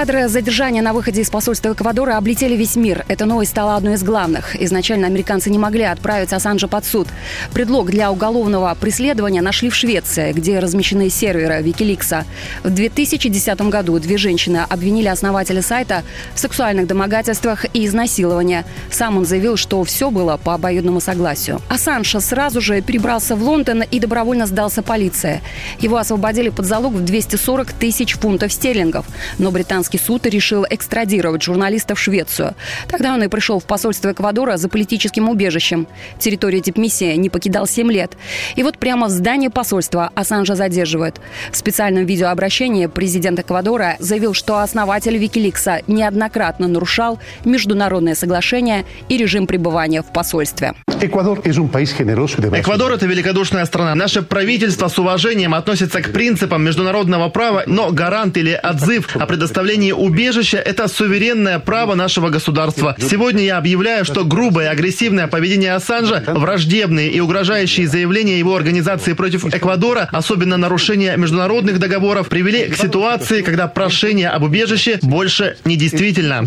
Кадры 0.00 0.28
задержания 0.28 0.80
на 0.80 0.94
выходе 0.94 1.20
из 1.20 1.28
посольства 1.28 1.74
Эквадора 1.74 2.16
облетели 2.16 2.56
весь 2.56 2.74
мир. 2.74 3.04
Эта 3.08 3.26
новость 3.26 3.50
стала 3.50 3.76
одной 3.76 3.96
из 3.96 4.02
главных. 4.02 4.56
Изначально 4.58 5.06
американцы 5.06 5.50
не 5.50 5.58
могли 5.58 5.82
отправить 5.82 6.32
Ассанжа 6.32 6.68
под 6.68 6.86
суд. 6.86 7.06
Предлог 7.52 7.90
для 7.90 8.10
уголовного 8.10 8.74
преследования 8.80 9.42
нашли 9.42 9.68
в 9.68 9.74
Швеции, 9.74 10.32
где 10.32 10.58
размещены 10.58 11.10
серверы 11.10 11.60
Викиликса. 11.60 12.24
В 12.64 12.70
2010 12.70 13.60
году 13.68 13.98
две 13.98 14.16
женщины 14.16 14.64
обвинили 14.66 15.08
основателя 15.08 15.60
сайта 15.60 16.02
в 16.34 16.40
сексуальных 16.40 16.86
домогательствах 16.86 17.66
и 17.74 17.84
изнасиловании. 17.84 18.64
Сам 18.90 19.18
он 19.18 19.26
заявил, 19.26 19.58
что 19.58 19.84
все 19.84 20.10
было 20.10 20.38
по 20.38 20.54
обоюдному 20.54 21.00
согласию. 21.00 21.60
Ассанж 21.68 22.16
сразу 22.20 22.62
же 22.62 22.80
перебрался 22.80 23.36
в 23.36 23.42
Лондон 23.42 23.82
и 23.82 24.00
добровольно 24.00 24.46
сдался 24.46 24.80
полиции. 24.80 25.42
Его 25.78 25.98
освободили 25.98 26.48
под 26.48 26.64
залог 26.64 26.94
в 26.94 27.04
240 27.04 27.74
тысяч 27.74 28.14
фунтов 28.14 28.50
стерлингов. 28.50 29.04
Но 29.36 29.50
британцы 29.50 29.89
Британский 29.90 30.06
суд 30.06 30.26
решил 30.26 30.64
экстрадировать 30.70 31.42
журналиста 31.42 31.96
в 31.96 31.98
Швецию. 31.98 32.54
Тогда 32.86 33.12
он 33.12 33.24
и 33.24 33.28
пришел 33.28 33.58
в 33.58 33.64
посольство 33.64 34.12
Эквадора 34.12 34.56
за 34.56 34.68
политическим 34.68 35.28
убежищем. 35.28 35.88
Территорию 36.18 36.62
дипмиссии 36.62 37.16
не 37.16 37.28
покидал 37.28 37.66
7 37.66 37.90
лет. 37.90 38.12
И 38.54 38.62
вот 38.62 38.78
прямо 38.78 39.08
в 39.08 39.10
здании 39.10 39.48
посольства 39.48 40.10
Ассанжа 40.14 40.54
задерживают. 40.54 41.20
В 41.50 41.56
специальном 41.56 42.06
видеообращении 42.06 42.86
президент 42.86 43.40
Эквадора 43.40 43.96
заявил, 43.98 44.32
что 44.32 44.58
основатель 44.58 45.16
Викиликса 45.16 45.80
неоднократно 45.88 46.68
нарушал 46.68 47.18
международные 47.44 48.14
соглашения 48.14 48.84
и 49.08 49.16
режим 49.16 49.48
пребывания 49.48 50.02
в 50.02 50.12
посольстве. 50.12 50.74
Эквадор– 51.02 52.92
это 52.92 53.06
великодушная 53.06 53.64
страна. 53.64 53.94
Наше 53.94 54.22
правительство 54.22 54.88
с 54.88 54.98
уважением 54.98 55.54
относится 55.54 56.02
к 56.02 56.12
принципам 56.12 56.62
международного 56.62 57.28
права, 57.30 57.64
но 57.66 57.90
гарант 57.90 58.36
или 58.36 58.58
отзыв 58.62 59.16
о 59.16 59.26
предоставлении 59.26 59.79
предоставление 59.80 59.94
убежища– 59.94 60.58
это 60.64 60.88
суверенное 60.88 61.58
право 61.58 61.94
нашего 61.94 62.28
государства. 62.28 62.94
Сегодня 62.98 63.44
я 63.44 63.58
объявляю, 63.58 64.04
что 64.04 64.24
грубое 64.24 64.66
и 64.66 64.68
агрессивное 64.68 65.26
поведение 65.26 65.74
Ассанжа, 65.74 66.22
враждебные 66.26 67.10
и 67.10 67.20
угрожающие 67.20 67.88
заявления 67.88 68.38
его 68.38 68.54
организации 68.54 69.14
против 69.14 69.46
Эквадора, 69.46 70.08
особенно 70.12 70.56
нарушение 70.56 71.16
международных 71.16 71.78
договоров, 71.78 72.28
привели 72.28 72.66
к 72.66 72.76
ситуации, 72.76 73.42
когда 73.42 73.68
прошение 73.68 74.28
об 74.28 74.42
убежище 74.42 74.98
больше 75.02 75.56
не 75.64 75.76
действительно. 75.76 76.44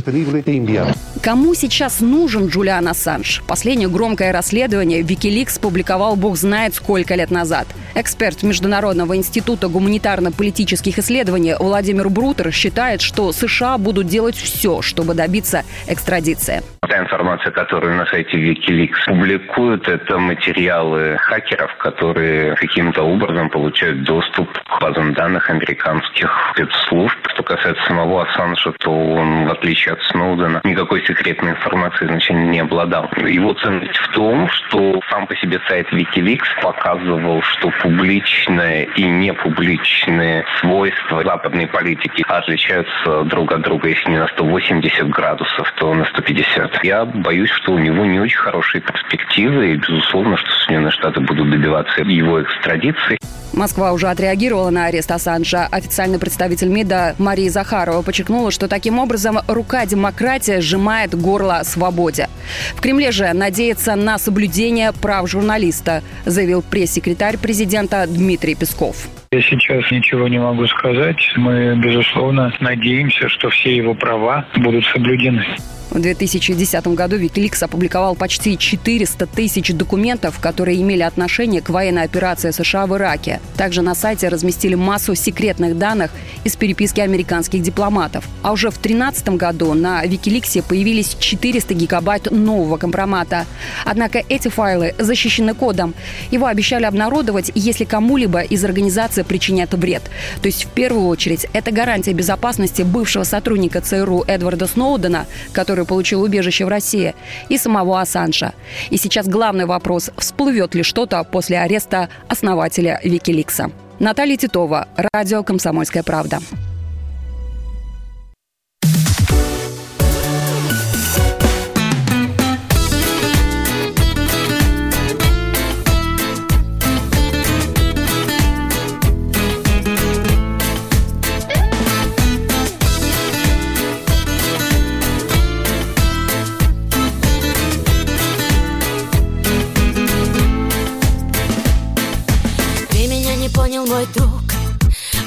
Кому 1.22 1.56
сейчас 1.56 2.02
нужен 2.02 2.48
Джулиан 2.48 2.88
Ассанж? 2.88 3.42
Последнее 3.48 3.88
громкое 3.88 4.34
расследование 4.34 5.02
Wikileaks 5.02 5.60
публиковал 5.60 6.16
бог 6.16 6.38
знает 6.38 6.76
сколько 6.76 7.16
лет 7.16 7.32
назад. 7.32 7.66
Эксперт 7.96 8.44
Международного 8.44 9.16
института 9.16 9.68
гуманитарно-политических 9.68 11.00
исследований 11.00 11.56
Владимир 11.58 12.10
Брутер 12.10 12.52
считает, 12.52 13.02
что 13.02 13.23
США 13.32 13.78
будут 13.78 14.08
делать 14.08 14.36
все, 14.36 14.82
чтобы 14.82 15.14
добиться 15.14 15.64
экстрадиции. 15.88 16.64
Та 16.94 17.00
информация, 17.00 17.52
которую 17.52 17.96
на 17.96 18.06
сайте 18.06 18.38
Wikileaks 18.38 19.08
публикуют, 19.08 19.88
это 19.88 20.20
материалы 20.20 21.18
хакеров, 21.18 21.76
которые 21.78 22.54
каким-то 22.54 23.02
образом 23.02 23.50
получают 23.50 24.04
доступ 24.04 24.48
к 24.60 24.80
базам 24.80 25.14
данных 25.14 25.50
американских 25.50 26.30
спецслужб. 26.52 27.18
Что 27.34 27.42
касается 27.42 27.84
самого 27.86 28.22
Ассанжа, 28.22 28.74
то 28.74 28.92
он, 28.92 29.48
в 29.48 29.52
отличие 29.52 29.94
от 29.94 30.04
Сноудена, 30.04 30.62
никакой 30.64 31.04
секретной 31.04 31.54
информации 31.54 32.06
значения 32.06 32.46
не 32.46 32.60
обладал. 32.60 33.10
Его 33.26 33.54
ценность 33.54 33.98
в 33.98 34.10
том, 34.10 34.48
что 34.50 35.02
сам 35.10 35.26
по 35.26 35.36
себе 35.38 35.60
сайт 35.68 35.92
Wikileaks 35.92 36.62
показывал, 36.62 37.42
что 37.42 37.72
публичные 37.82 38.86
и 38.98 39.04
непубличные 39.06 40.46
свойства 40.60 41.24
западной 41.24 41.66
политики 41.66 42.24
отличаются 42.28 43.24
друг 43.24 43.52
от 43.52 43.62
друга, 43.62 43.88
если 43.88 44.12
не 44.12 44.18
на 44.20 44.28
180 44.28 45.10
градусов, 45.10 45.74
то 45.78 45.92
на 45.96 46.06
150. 46.06 46.83
Я 46.84 47.06
боюсь, 47.06 47.50
что 47.50 47.72
у 47.72 47.80
него 47.80 48.06
не 48.06 48.20
очень 48.20 48.38
хорошие 48.38 48.82
перспективы, 48.82 49.72
и, 49.72 49.76
безусловно, 49.78 50.36
что 50.36 50.50
Соединенные 50.52 50.92
Штаты 50.92 51.22
будут 51.22 51.50
добиваться 51.50 52.02
его 52.02 52.44
экстрадиции. 52.44 53.18
Москва 53.54 53.94
уже 53.94 54.08
отреагировала 54.08 54.70
на 54.70 54.88
арест 54.88 55.10
Ассанжа. 55.12 55.68
Официальный 55.72 56.20
представитель 56.20 56.68
МИДа 56.68 57.16
Мария 57.20 57.50
Захарова 57.50 58.02
подчеркнула, 58.02 58.52
что 58.52 58.68
таким 58.68 59.00
образом 59.00 59.38
рука 59.48 59.86
демократии 59.86 60.60
сжимает 60.60 61.16
горло 61.16 61.62
свободе. 61.64 62.28
В 62.76 62.82
Кремле 62.82 63.12
же 63.12 63.32
надеется 63.32 63.96
на 63.96 64.18
соблюдение 64.18 64.92
прав 64.92 65.30
журналиста, 65.30 66.02
заявил 66.26 66.64
пресс-секретарь 66.64 67.38
президента 67.38 68.06
Дмитрий 68.08 68.56
Песков. 68.56 69.08
Я 69.32 69.42
сейчас 69.42 69.90
ничего 69.90 70.28
не 70.28 70.40
могу 70.40 70.68
сказать. 70.68 71.32
Мы, 71.38 71.76
безусловно, 71.78 72.54
надеемся, 72.60 73.30
что 73.30 73.50
все 73.50 73.76
его 73.76 73.94
права 73.94 74.46
будут 74.56 74.86
соблюдены. 74.88 75.46
В 75.94 76.00
2010 76.00 76.88
году 76.88 77.18
Wikileaks 77.18 77.64
опубликовал 77.64 78.16
почти 78.16 78.58
400 78.58 79.28
тысяч 79.28 79.72
документов, 79.74 80.40
которые 80.40 80.82
имели 80.82 81.04
отношение 81.04 81.62
к 81.62 81.70
военной 81.70 82.02
операции 82.02 82.50
США 82.50 82.88
в 82.88 82.96
Ираке. 82.96 83.40
Также 83.58 83.84
на 83.84 83.94
сайте 83.94 84.28
разместили 84.28 84.74
массу 84.74 85.14
секретных 85.14 85.78
данных 85.78 86.10
из 86.44 86.56
переписки 86.56 87.00
американских 87.00 87.62
дипломатов. 87.62 88.28
А 88.42 88.54
уже 88.54 88.70
в 88.72 88.82
2013 88.82 89.30
году 89.38 89.76
на 89.76 90.04
Wikileaks 90.04 90.64
появились 90.68 91.16
400 91.20 91.76
гигабайт 91.76 92.32
нового 92.32 92.78
компромата. 92.78 93.46
Однако 93.86 94.24
эти 94.28 94.48
файлы 94.48 94.96
защищены 94.98 95.54
кодом. 95.54 95.94
Его 96.32 96.48
обещали 96.48 96.86
обнародовать, 96.86 97.52
если 97.54 97.84
кому-либо 97.84 98.42
из 98.42 98.66
организации 98.66 99.22
причинят 99.22 99.76
вред. 99.76 100.02
То 100.42 100.48
есть 100.48 100.66
в 100.66 100.70
первую 100.70 101.06
очередь 101.06 101.46
это 101.54 101.72
гарантия 101.72 102.14
безопасности 102.14 102.82
бывшего 102.82 103.26
сотрудника 103.26 103.80
ЦРУ 103.80 104.24
Эдварда 104.26 104.66
Сноудена, 104.66 105.28
который 105.52 105.83
который 105.84 105.86
получил 105.86 106.24
убежище 106.24 106.66
в 106.66 106.70
России, 106.70 107.14
и 107.50 107.58
самого 107.58 108.00
Ассанжа. 108.00 108.54
И 108.92 108.98
сейчас 108.98 109.28
главный 109.28 109.66
вопрос– 109.66 110.12
всплывет 110.18 110.76
ли 110.76 110.84
что-то 110.84 111.24
после 111.24 111.60
ареста 111.60 112.10
основателя 112.30 113.00
Викиликса? 113.04 113.70
Наталья 114.00 114.38
Титова, 114.38 114.88
радио 115.14 115.44
«Комсомольская 115.44 116.04
правда». 116.04 116.40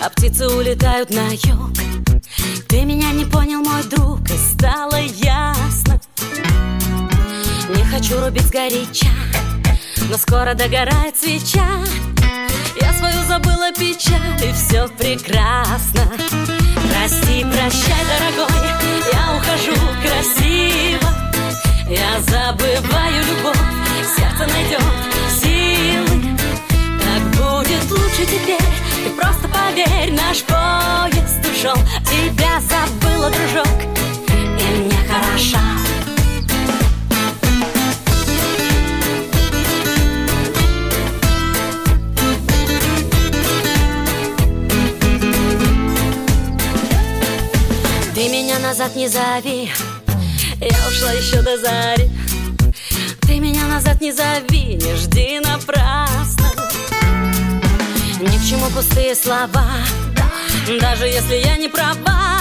А 0.07 0.11
птицы 0.11 0.47
улетают 0.47 1.11
на 1.11 1.31
юг. 1.31 1.73
Ты 2.69 2.85
меня 2.85 3.11
не 3.11 3.25
понял, 3.25 3.61
мой 3.61 3.83
друг, 3.85 4.21
и 4.31 4.37
стало 4.37 5.01
ясно. 5.01 6.01
Не 7.75 7.83
хочу 7.85 8.21
рубить 8.21 8.51
горяча, 8.51 9.09
но 10.09 10.17
скоро 10.17 10.55
догорает 10.55 11.17
свеча. 11.17 11.67
Я 12.81 12.93
свою 12.93 13.21
забыла 13.27 13.73
печаль, 13.73 14.45
и 14.45 14.53
все 14.53 14.87
прекрасно. 14.97 16.03
Прости, 16.89 17.45
прощай, 17.45 18.03
дорогой, 18.13 18.55
я 19.13 19.37
ухожу 19.37 19.77
красиво. 20.03 21.09
Я 21.89 22.21
забываю 22.21 23.25
любовь, 23.25 23.59
сердце 24.17 24.47
найдет 24.53 24.85
силы. 25.43 26.37
Так 27.01 27.23
будет 27.33 27.91
лучше 27.91 28.25
теперь 28.27 28.86
ты 29.07 29.13
просто 29.13 29.49
поверь, 29.49 30.13
наш 30.13 30.43
поезд 30.43 31.41
ушел. 31.45 31.77
Тебя 32.05 32.61
забыла, 32.61 33.31
дружок, 33.31 33.69
и 34.29 34.81
мне 34.81 34.99
хорошо 35.09 35.59
Ты 48.15 48.29
меня 48.29 48.59
назад 48.59 48.97
не 48.97 49.09
зови 49.09 49.71
Я 50.61 50.89
ушла 50.89 51.13
еще 51.13 51.43
до 51.43 51.59
зари. 51.59 52.11
Ты 53.21 53.39
меня 53.39 53.67
назад 53.67 54.01
не 54.01 54.11
зови 54.11 54.79
Не 54.83 54.97
жди 54.97 55.41
напрасно 55.41 56.56
ни 58.29 58.39
к 58.39 58.45
чему 58.45 58.67
пустые 58.71 59.15
слова. 59.15 59.65
Даже 60.81 61.07
если 61.07 61.37
я 61.37 61.57
не 61.57 61.69
права 61.69 62.41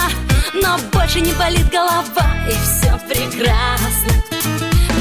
Но 0.54 0.78
больше 0.92 1.20
не 1.20 1.32
болит 1.34 1.68
голова 1.70 2.26
И 2.48 2.52
все 2.52 2.98
прекрасно. 3.08 4.12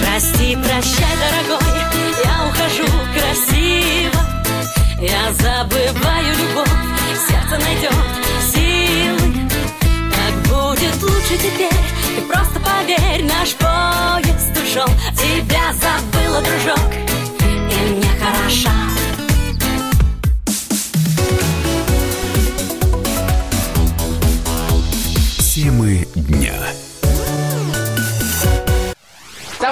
Прости, 0.01 0.55
прощай, 0.55 1.15
дорогой 1.23 1.67
Я 2.23 2.47
ухожу 2.47 2.87
красиво. 3.13 4.21
Я 4.99 5.31
забываю 5.33 6.35
любовь 6.37 6.69
Сердце 7.27 7.65
найдет 7.65 7.93
силы. 8.53 9.49
Так 10.11 10.33
будет 10.43 11.01
лучше 11.01 11.37
теперь 11.37 11.69
Ты 12.15 12.21
просто 12.31 12.59
поверь 12.59 13.23
Наш 13.25 13.53
поезд 13.55 14.51
ушел 14.55 14.87
Тебя 15.15 15.73
забыла, 15.73 16.41
дружок 16.41 16.93
И 17.71 17.91
мне 17.91 18.09
хорошо 18.19 18.94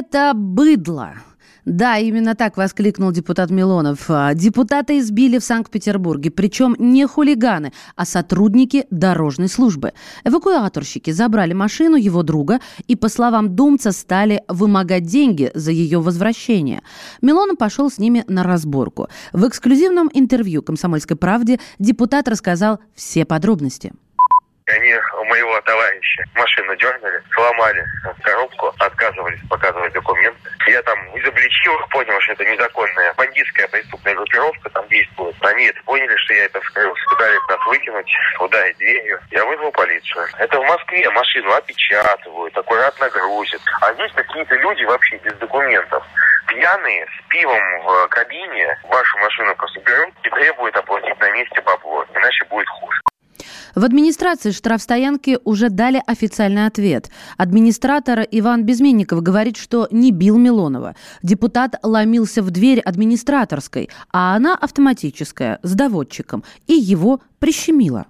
Это 0.00 0.32
быдло. 0.34 1.12
Да, 1.66 1.98
именно 1.98 2.34
так 2.34 2.56
воскликнул 2.56 3.12
депутат 3.12 3.50
Милонов. 3.50 4.06
А, 4.08 4.32
депутата 4.32 4.98
избили 4.98 5.36
в 5.36 5.44
Санкт-Петербурге, 5.44 6.30
причем 6.30 6.74
не 6.78 7.06
хулиганы, 7.06 7.74
а 7.96 8.06
сотрудники 8.06 8.86
дорожной 8.90 9.48
службы. 9.48 9.92
Эвакуаторщики 10.24 11.10
забрали 11.10 11.52
машину 11.52 11.96
его 11.96 12.22
друга 12.22 12.60
и, 12.88 12.96
по 12.96 13.10
словам 13.10 13.54
думца, 13.54 13.92
стали 13.92 14.42
вымогать 14.48 15.04
деньги 15.04 15.50
за 15.52 15.70
ее 15.70 16.00
возвращение. 16.00 16.80
Милонов 17.20 17.58
пошел 17.58 17.90
с 17.90 17.98
ними 17.98 18.24
на 18.26 18.42
разборку. 18.42 19.08
В 19.34 19.46
эксклюзивном 19.46 20.08
интервью 20.14 20.62
«Комсомольской 20.62 21.18
правде» 21.18 21.60
депутат 21.78 22.26
рассказал 22.26 22.80
все 22.94 23.26
подробности. 23.26 23.92
Они 24.66 24.94
моего 25.30 25.60
товарища 25.62 26.24
машину 26.34 26.76
дернули, 26.76 27.22
сломали 27.32 27.84
коробку, 28.22 28.74
отказывались 28.78 29.40
показывать 29.48 29.92
документы. 29.92 30.50
Я 30.66 30.82
там 30.82 30.98
изобличил 31.18 31.74
их, 31.78 31.88
понял, 31.88 32.20
что 32.20 32.32
это 32.32 32.44
незаконная 32.44 33.14
бандитская 33.14 33.68
преступная 33.68 34.14
группировка 34.14 34.68
там 34.70 34.86
действует. 34.88 35.36
Они 35.40 35.66
это 35.66 35.80
поняли, 35.84 36.14
что 36.16 36.34
я 36.34 36.44
это 36.44 36.60
вскрыл, 36.60 36.94
пытались 37.10 37.48
нас 37.48 37.66
выкинуть, 37.66 38.12
ударить 38.40 38.76
дверью. 38.78 39.20
Я 39.30 39.44
вызвал 39.44 39.70
полицию. 39.72 40.26
Это 40.38 40.60
в 40.60 40.64
Москве 40.64 41.08
машину 41.10 41.52
опечатывают, 41.52 42.56
аккуратно 42.56 43.08
грузят. 43.10 43.62
А 43.80 43.94
здесь 43.94 44.12
какие-то 44.12 44.54
люди 44.56 44.84
вообще 44.84 45.16
без 45.18 45.34
документов 45.34 46.04
пьяные 46.48 47.06
с 47.06 47.28
пивом 47.28 47.62
в 47.84 48.08
кабине 48.08 48.76
вашу 48.84 49.18
машину 49.18 49.54
просто 49.54 49.80
берут 49.80 50.12
и 50.24 50.30
требуют 50.30 50.76
оплатить 50.76 51.18
на 51.20 51.30
месте 51.30 51.60
бабло, 51.62 52.04
иначе 52.14 52.44
будет 52.46 52.68
хуже. 52.68 53.00
В 53.74 53.84
администрации 53.84 54.50
штрафстоянки 54.50 55.38
уже 55.44 55.70
дали 55.70 56.02
официальный 56.06 56.66
ответ. 56.66 57.10
Администратор 57.36 58.26
Иван 58.30 58.64
Безменников 58.64 59.22
говорит, 59.22 59.56
что 59.56 59.88
не 59.90 60.10
бил 60.10 60.38
Милонова. 60.38 60.96
Депутат 61.22 61.76
ломился 61.82 62.42
в 62.42 62.50
дверь 62.50 62.80
администраторской, 62.80 63.88
а 64.12 64.36
она 64.36 64.54
автоматическая, 64.54 65.58
с 65.62 65.74
доводчиком, 65.74 66.44
и 66.66 66.74
его 66.74 67.20
прищемила. 67.38 68.06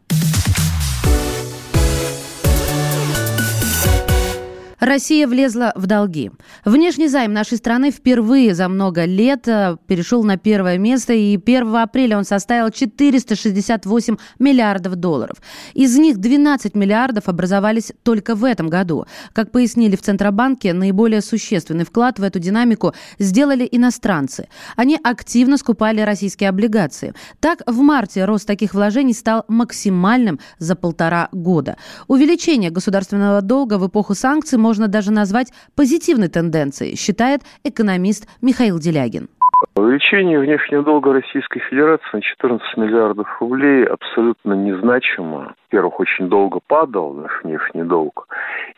Россия 4.80 5.28
влезла 5.28 5.72
в 5.76 5.86
долги. 5.86 6.30
Внешний 6.64 7.08
займ 7.08 7.34
нашей 7.34 7.58
страны 7.58 7.90
впервые 7.90 8.54
за 8.54 8.66
много 8.68 9.04
лет 9.04 9.46
э, 9.46 9.76
перешел 9.86 10.24
на 10.24 10.38
первое 10.38 10.78
место, 10.78 11.12
и 11.12 11.36
1 11.36 11.76
апреля 11.76 12.16
он 12.16 12.24
составил 12.24 12.70
468 12.70 14.16
миллиардов 14.38 14.96
долларов. 14.96 15.36
Из 15.74 15.98
них 15.98 16.16
12 16.16 16.74
миллиардов 16.74 17.28
образовались 17.28 17.92
только 18.02 18.34
в 18.34 18.42
этом 18.42 18.68
году. 18.68 19.04
Как 19.34 19.52
пояснили 19.52 19.96
в 19.96 20.02
Центробанке, 20.02 20.72
наиболее 20.72 21.20
существенный 21.20 21.84
вклад 21.84 22.18
в 22.18 22.22
эту 22.22 22.38
динамику 22.38 22.94
сделали 23.18 23.68
иностранцы. 23.70 24.48
Они 24.76 24.98
активно 25.02 25.58
скупали 25.58 26.00
российские 26.00 26.48
облигации. 26.48 27.12
Так, 27.40 27.62
в 27.66 27.80
марте 27.80 28.24
рост 28.24 28.46
таких 28.46 28.72
вложений 28.72 29.12
стал 29.12 29.44
максимальным 29.46 30.40
за 30.58 30.74
полтора 30.74 31.28
года. 31.32 31.76
Увеличение 32.08 32.70
государственного 32.70 33.42
долга 33.42 33.76
в 33.76 33.86
эпоху 33.86 34.14
санкций 34.14 34.58
может 34.58 34.69
можно 34.70 34.86
даже 34.86 35.10
назвать 35.10 35.52
позитивной 35.74 36.28
тенденцией, 36.28 36.96
считает 36.96 37.40
экономист 37.64 38.28
Михаил 38.40 38.78
Делягин. 38.78 39.28
Увеличение 39.74 40.38
внешнего 40.38 40.84
долга 40.84 41.12
Российской 41.12 41.58
Федерации 41.58 42.04
на 42.12 42.22
14 42.22 42.76
миллиардов 42.76 43.26
рублей 43.40 43.84
абсолютно 43.84 44.52
незначимо. 44.52 45.54
Во-первых, 45.64 45.98
очень 45.98 46.28
долго 46.28 46.60
падал 46.64 47.14
наш 47.14 47.32
внешний 47.42 47.82
долг, 47.82 48.28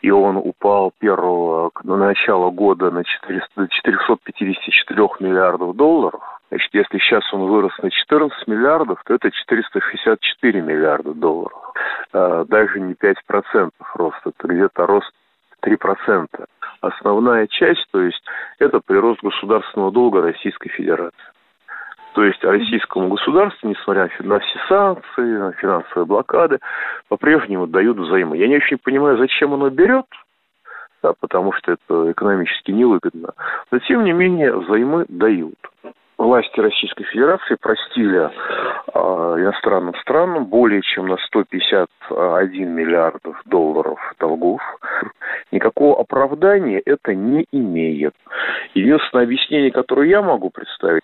и 0.01 0.09
он 0.09 0.37
упал 0.37 0.91
первого 0.97 1.69
на 1.83 1.95
начало 1.95 2.49
года 2.49 2.89
на 2.89 3.03
400, 3.03 3.67
454 3.67 5.07
миллиардов 5.19 5.75
долларов. 5.75 6.21
Значит, 6.49 6.73
если 6.73 6.97
сейчас 6.97 7.23
он 7.33 7.41
вырос 7.49 7.73
на 7.83 7.91
14 7.91 8.47
миллиардов, 8.47 8.99
то 9.05 9.13
это 9.13 9.29
464 9.29 10.61
миллиарда 10.61 11.13
долларов. 11.13 11.59
А, 12.13 12.45
даже 12.45 12.79
не 12.79 12.93
5% 12.93 13.71
роста, 13.95 14.31
это 14.37 14.47
где-то 14.47 14.85
рост 14.85 15.11
3% 15.65 16.27
основная 16.81 17.47
часть, 17.47 17.85
то 17.91 18.01
есть 18.01 18.21
это 18.59 18.79
прирост 18.85 19.21
государственного 19.23 19.91
долга 19.91 20.21
Российской 20.21 20.69
Федерации. 20.69 21.17
То 22.13 22.23
есть 22.23 22.43
российскому 22.43 23.07
государству, 23.07 23.67
несмотря 23.67 24.09
на 24.19 24.39
все 24.39 24.59
санкции, 24.67 25.37
на 25.37 25.51
финансовые 25.53 26.05
блокады, 26.05 26.59
по-прежнему 27.07 27.65
дают 27.65 27.97
взаймы. 27.97 28.37
Я 28.37 28.47
не 28.47 28.57
очень 28.57 28.77
понимаю, 28.77 29.17
зачем 29.17 29.53
оно 29.53 29.69
берет, 29.69 30.05
да, 31.01 31.13
потому 31.19 31.53
что 31.53 31.71
это 31.71 32.11
экономически 32.11 32.71
невыгодно. 32.71 33.33
Но, 33.71 33.79
тем 33.79 34.03
не 34.03 34.11
менее, 34.11 34.55
взаймы 34.55 35.05
дают 35.09 35.55
власти 36.23 36.59
Российской 36.59 37.03
Федерации 37.05 37.55
простили 37.55 38.29
э, 38.29 38.29
иностранным 38.93 39.95
странам 40.01 40.45
более 40.45 40.81
чем 40.81 41.07
на 41.07 41.17
151 41.17 42.69
миллиардов 42.69 43.41
долларов 43.45 43.99
долгов. 44.19 44.61
Никакого 45.51 45.99
оправдания 45.99 46.81
это 46.85 47.13
не 47.13 47.45
имеет. 47.51 48.13
Единственное 48.73 49.25
объяснение, 49.25 49.71
которое 49.71 50.09
я 50.09 50.21
могу 50.21 50.49
представить, 50.49 51.03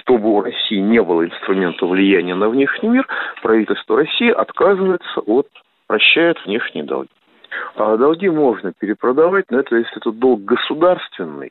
чтобы 0.00 0.30
у 0.30 0.42
России 0.42 0.78
не 0.78 1.02
было 1.02 1.24
инструмента 1.24 1.86
влияния 1.86 2.34
на 2.34 2.48
внешний 2.48 2.88
мир, 2.88 3.06
правительство 3.42 3.96
России 3.96 4.30
отказывается 4.30 5.20
от 5.20 5.48
прощает 5.86 6.38
внешние 6.46 6.84
долги. 6.84 7.10
А 7.74 7.96
долги 7.96 8.28
можно 8.28 8.72
перепродавать, 8.78 9.46
но 9.50 9.58
это 9.58 9.74
если 9.74 9.96
это 9.96 10.12
долг 10.12 10.42
государственный, 10.44 11.50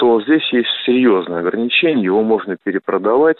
то 0.00 0.18
здесь 0.22 0.50
есть 0.50 0.70
серьезное 0.86 1.40
ограничение, 1.40 2.06
его 2.06 2.22
можно 2.22 2.56
перепродавать. 2.56 3.36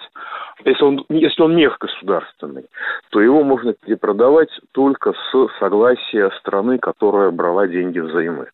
Если 0.66 0.84
он, 0.84 1.06
если 1.08 1.40
он 1.40 1.56
мех 1.56 1.78
государственный, 1.80 2.66
то 3.08 3.22
его 3.22 3.42
можно 3.42 3.72
перепродавать 3.72 4.50
только 4.72 5.14
с 5.14 5.48
согласия 5.58 6.30
страны, 6.38 6.78
которая 6.78 7.30
брала 7.30 7.66
деньги 7.66 7.98
взаймы. 7.98 8.48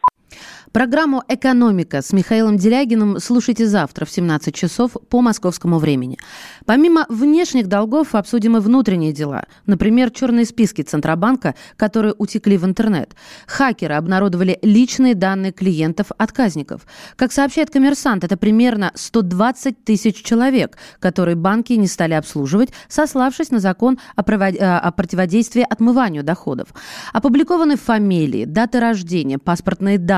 Программу 0.73 1.23
«Экономика» 1.29 2.03
с 2.03 2.13
Михаилом 2.13 2.59
Делягиным 2.59 3.19
слушайте 3.19 3.67
завтра 3.67 4.05
в 4.05 4.11
17 4.11 4.55
часов 4.55 4.93
по 5.09 5.23
московскому 5.23 5.79
времени. 5.79 6.19
Помимо 6.67 7.07
внешних 7.09 7.67
долгов 7.69 8.15
обсудим 8.15 8.59
и 8.59 8.61
внутренние 8.61 9.13
дела. 9.13 9.45
Например, 9.65 10.11
черные 10.11 10.45
списки 10.45 10.83
Центробанка, 10.83 11.55
которые 11.77 12.15
утекли 12.19 12.59
в 12.59 12.67
интернет. 12.67 13.15
Хакеры 13.47 13.95
обнародовали 13.95 14.59
личные 14.61 15.15
данные 15.15 15.53
клиентов-отказников. 15.53 16.83
Как 17.17 17.33
сообщает 17.33 17.71
коммерсант, 17.71 18.25
это 18.25 18.37
примерно 18.37 18.93
120 18.95 19.85
тысяч 19.85 20.23
человек, 20.23 20.77
которые 21.01 21.37
банки 21.37 21.73
не 21.73 21.87
стали 21.87 22.13
обслуживать, 22.15 22.71
сославшись 22.89 23.51
на 23.51 23.61
закон 23.61 23.99
о, 24.15 24.23
провод... 24.23 24.55
Э, 24.57 24.77
о 24.77 24.93
противодействии 24.93 25.67
отмыванию 25.69 26.23
доходов. 26.23 26.69
Опубликованы 27.15 27.77
фамилии, 27.77 28.45
даты 28.45 28.81
рождения, 28.81 29.39
паспортные 29.39 29.97
данные 29.97 30.16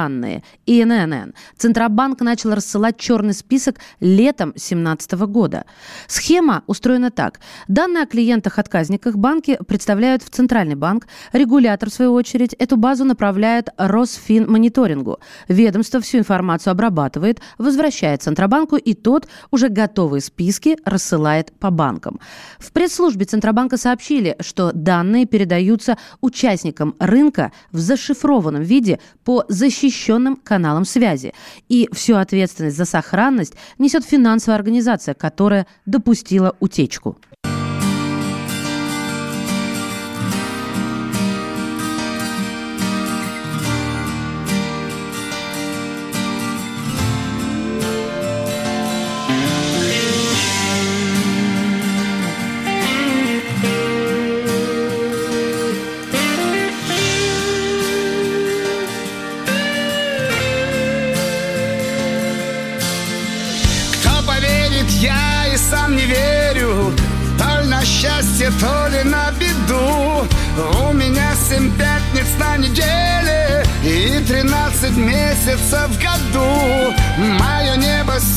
и 0.66 0.84
ННН. 0.84 1.34
Центробанк 1.56 2.20
начал 2.20 2.54
рассылать 2.54 2.98
черный 2.98 3.34
список 3.34 3.76
летом 4.00 4.50
2017 4.50 5.12
года. 5.26 5.64
Схема 6.06 6.62
устроена 6.66 7.10
так. 7.10 7.40
Данные 7.66 8.04
о 8.04 8.06
клиентах-отказниках 8.06 9.16
банки 9.16 9.58
представляют 9.66 10.22
в 10.22 10.30
Центральный 10.30 10.74
банк. 10.74 11.06
Регулятор, 11.32 11.90
в 11.90 11.92
свою 11.92 12.12
очередь, 12.12 12.54
эту 12.54 12.76
базу 12.76 13.04
направляет 13.04 13.68
Росфинмониторингу. 13.76 15.18
Ведомство 15.48 16.00
всю 16.00 16.18
информацию 16.18 16.72
обрабатывает, 16.72 17.40
возвращает 17.58 18.22
Центробанку, 18.22 18.76
и 18.76 18.94
тот 18.94 19.28
уже 19.50 19.68
готовые 19.68 20.20
списки 20.20 20.76
рассылает 20.84 21.52
по 21.58 21.70
банкам. 21.70 22.20
В 22.58 22.72
пресс-службе 22.72 23.24
Центробанка 23.24 23.76
сообщили, 23.76 24.36
что 24.40 24.72
данные 24.72 25.26
передаются 25.26 25.96
участникам 26.20 26.94
рынка 26.98 27.52
в 27.72 27.78
зашифрованном 27.78 28.62
виде 28.62 29.00
по 29.24 29.44
защищенным 29.88 30.36
каналам 30.36 30.84
связи. 30.84 31.32
И 31.68 31.88
всю 31.92 32.16
ответственность 32.16 32.76
за 32.76 32.84
сохранность 32.84 33.54
несет 33.78 34.04
финансовая 34.04 34.58
организация, 34.58 35.14
которая 35.14 35.66
допустила 35.86 36.56
утечку. 36.60 37.16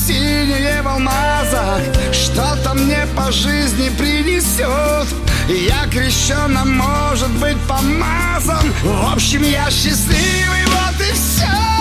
Синее 0.08 0.82
в 0.82 0.88
алмазах 0.88 1.82
Что-то 2.12 2.74
мне 2.74 3.06
по 3.16 3.32
жизни 3.32 3.90
принесет. 3.98 5.08
Я 5.48 5.88
крещеным, 5.90 6.78
может 6.78 7.32
быть, 7.40 7.58
помазан. 7.68 8.72
В 8.84 9.14
общем, 9.14 9.44
я 9.44 9.70
счастливый, 9.70 10.66
вот 10.66 11.02
и 11.02 11.14
все 11.14 11.81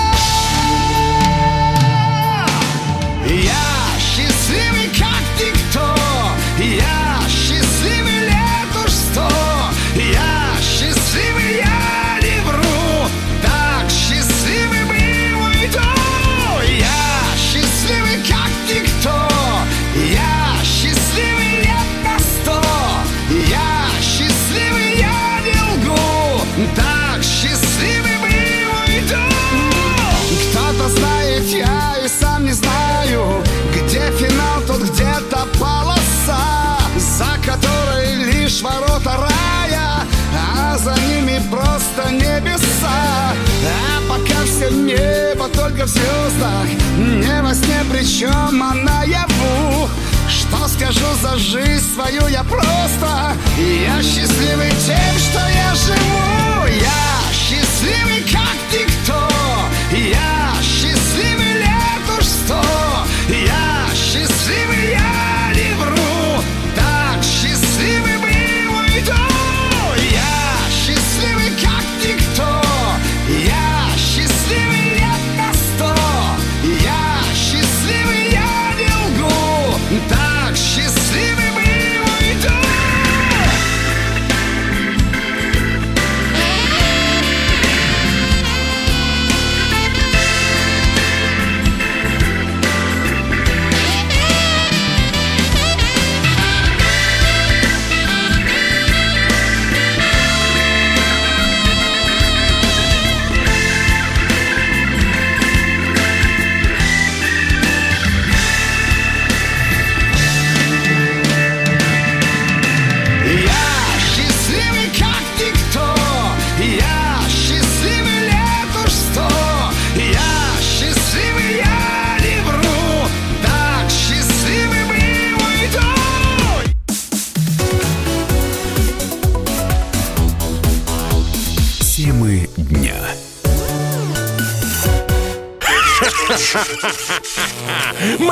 только 45.54 45.86
в 45.86 45.88
звездах 45.88 46.66
Не 46.98 47.42
во 47.42 47.54
сне, 47.54 47.80
причем 47.90 48.62
а 48.62 48.74
наяву. 48.74 49.88
Что 50.28 50.68
скажу 50.68 51.06
за 51.22 51.36
жизнь 51.38 51.94
свою 51.94 52.26
я 52.28 52.44
просто? 52.44 53.34
Я 53.56 54.02
счастливый 54.02 54.70
тем, 54.86 55.18
что 55.18 55.40
я 55.48 55.74
живу. 55.74 56.66
Я 56.66 57.32
счастливый 57.32 58.22
как 58.30 58.56
никто. 58.72 59.28
Я 59.92 60.39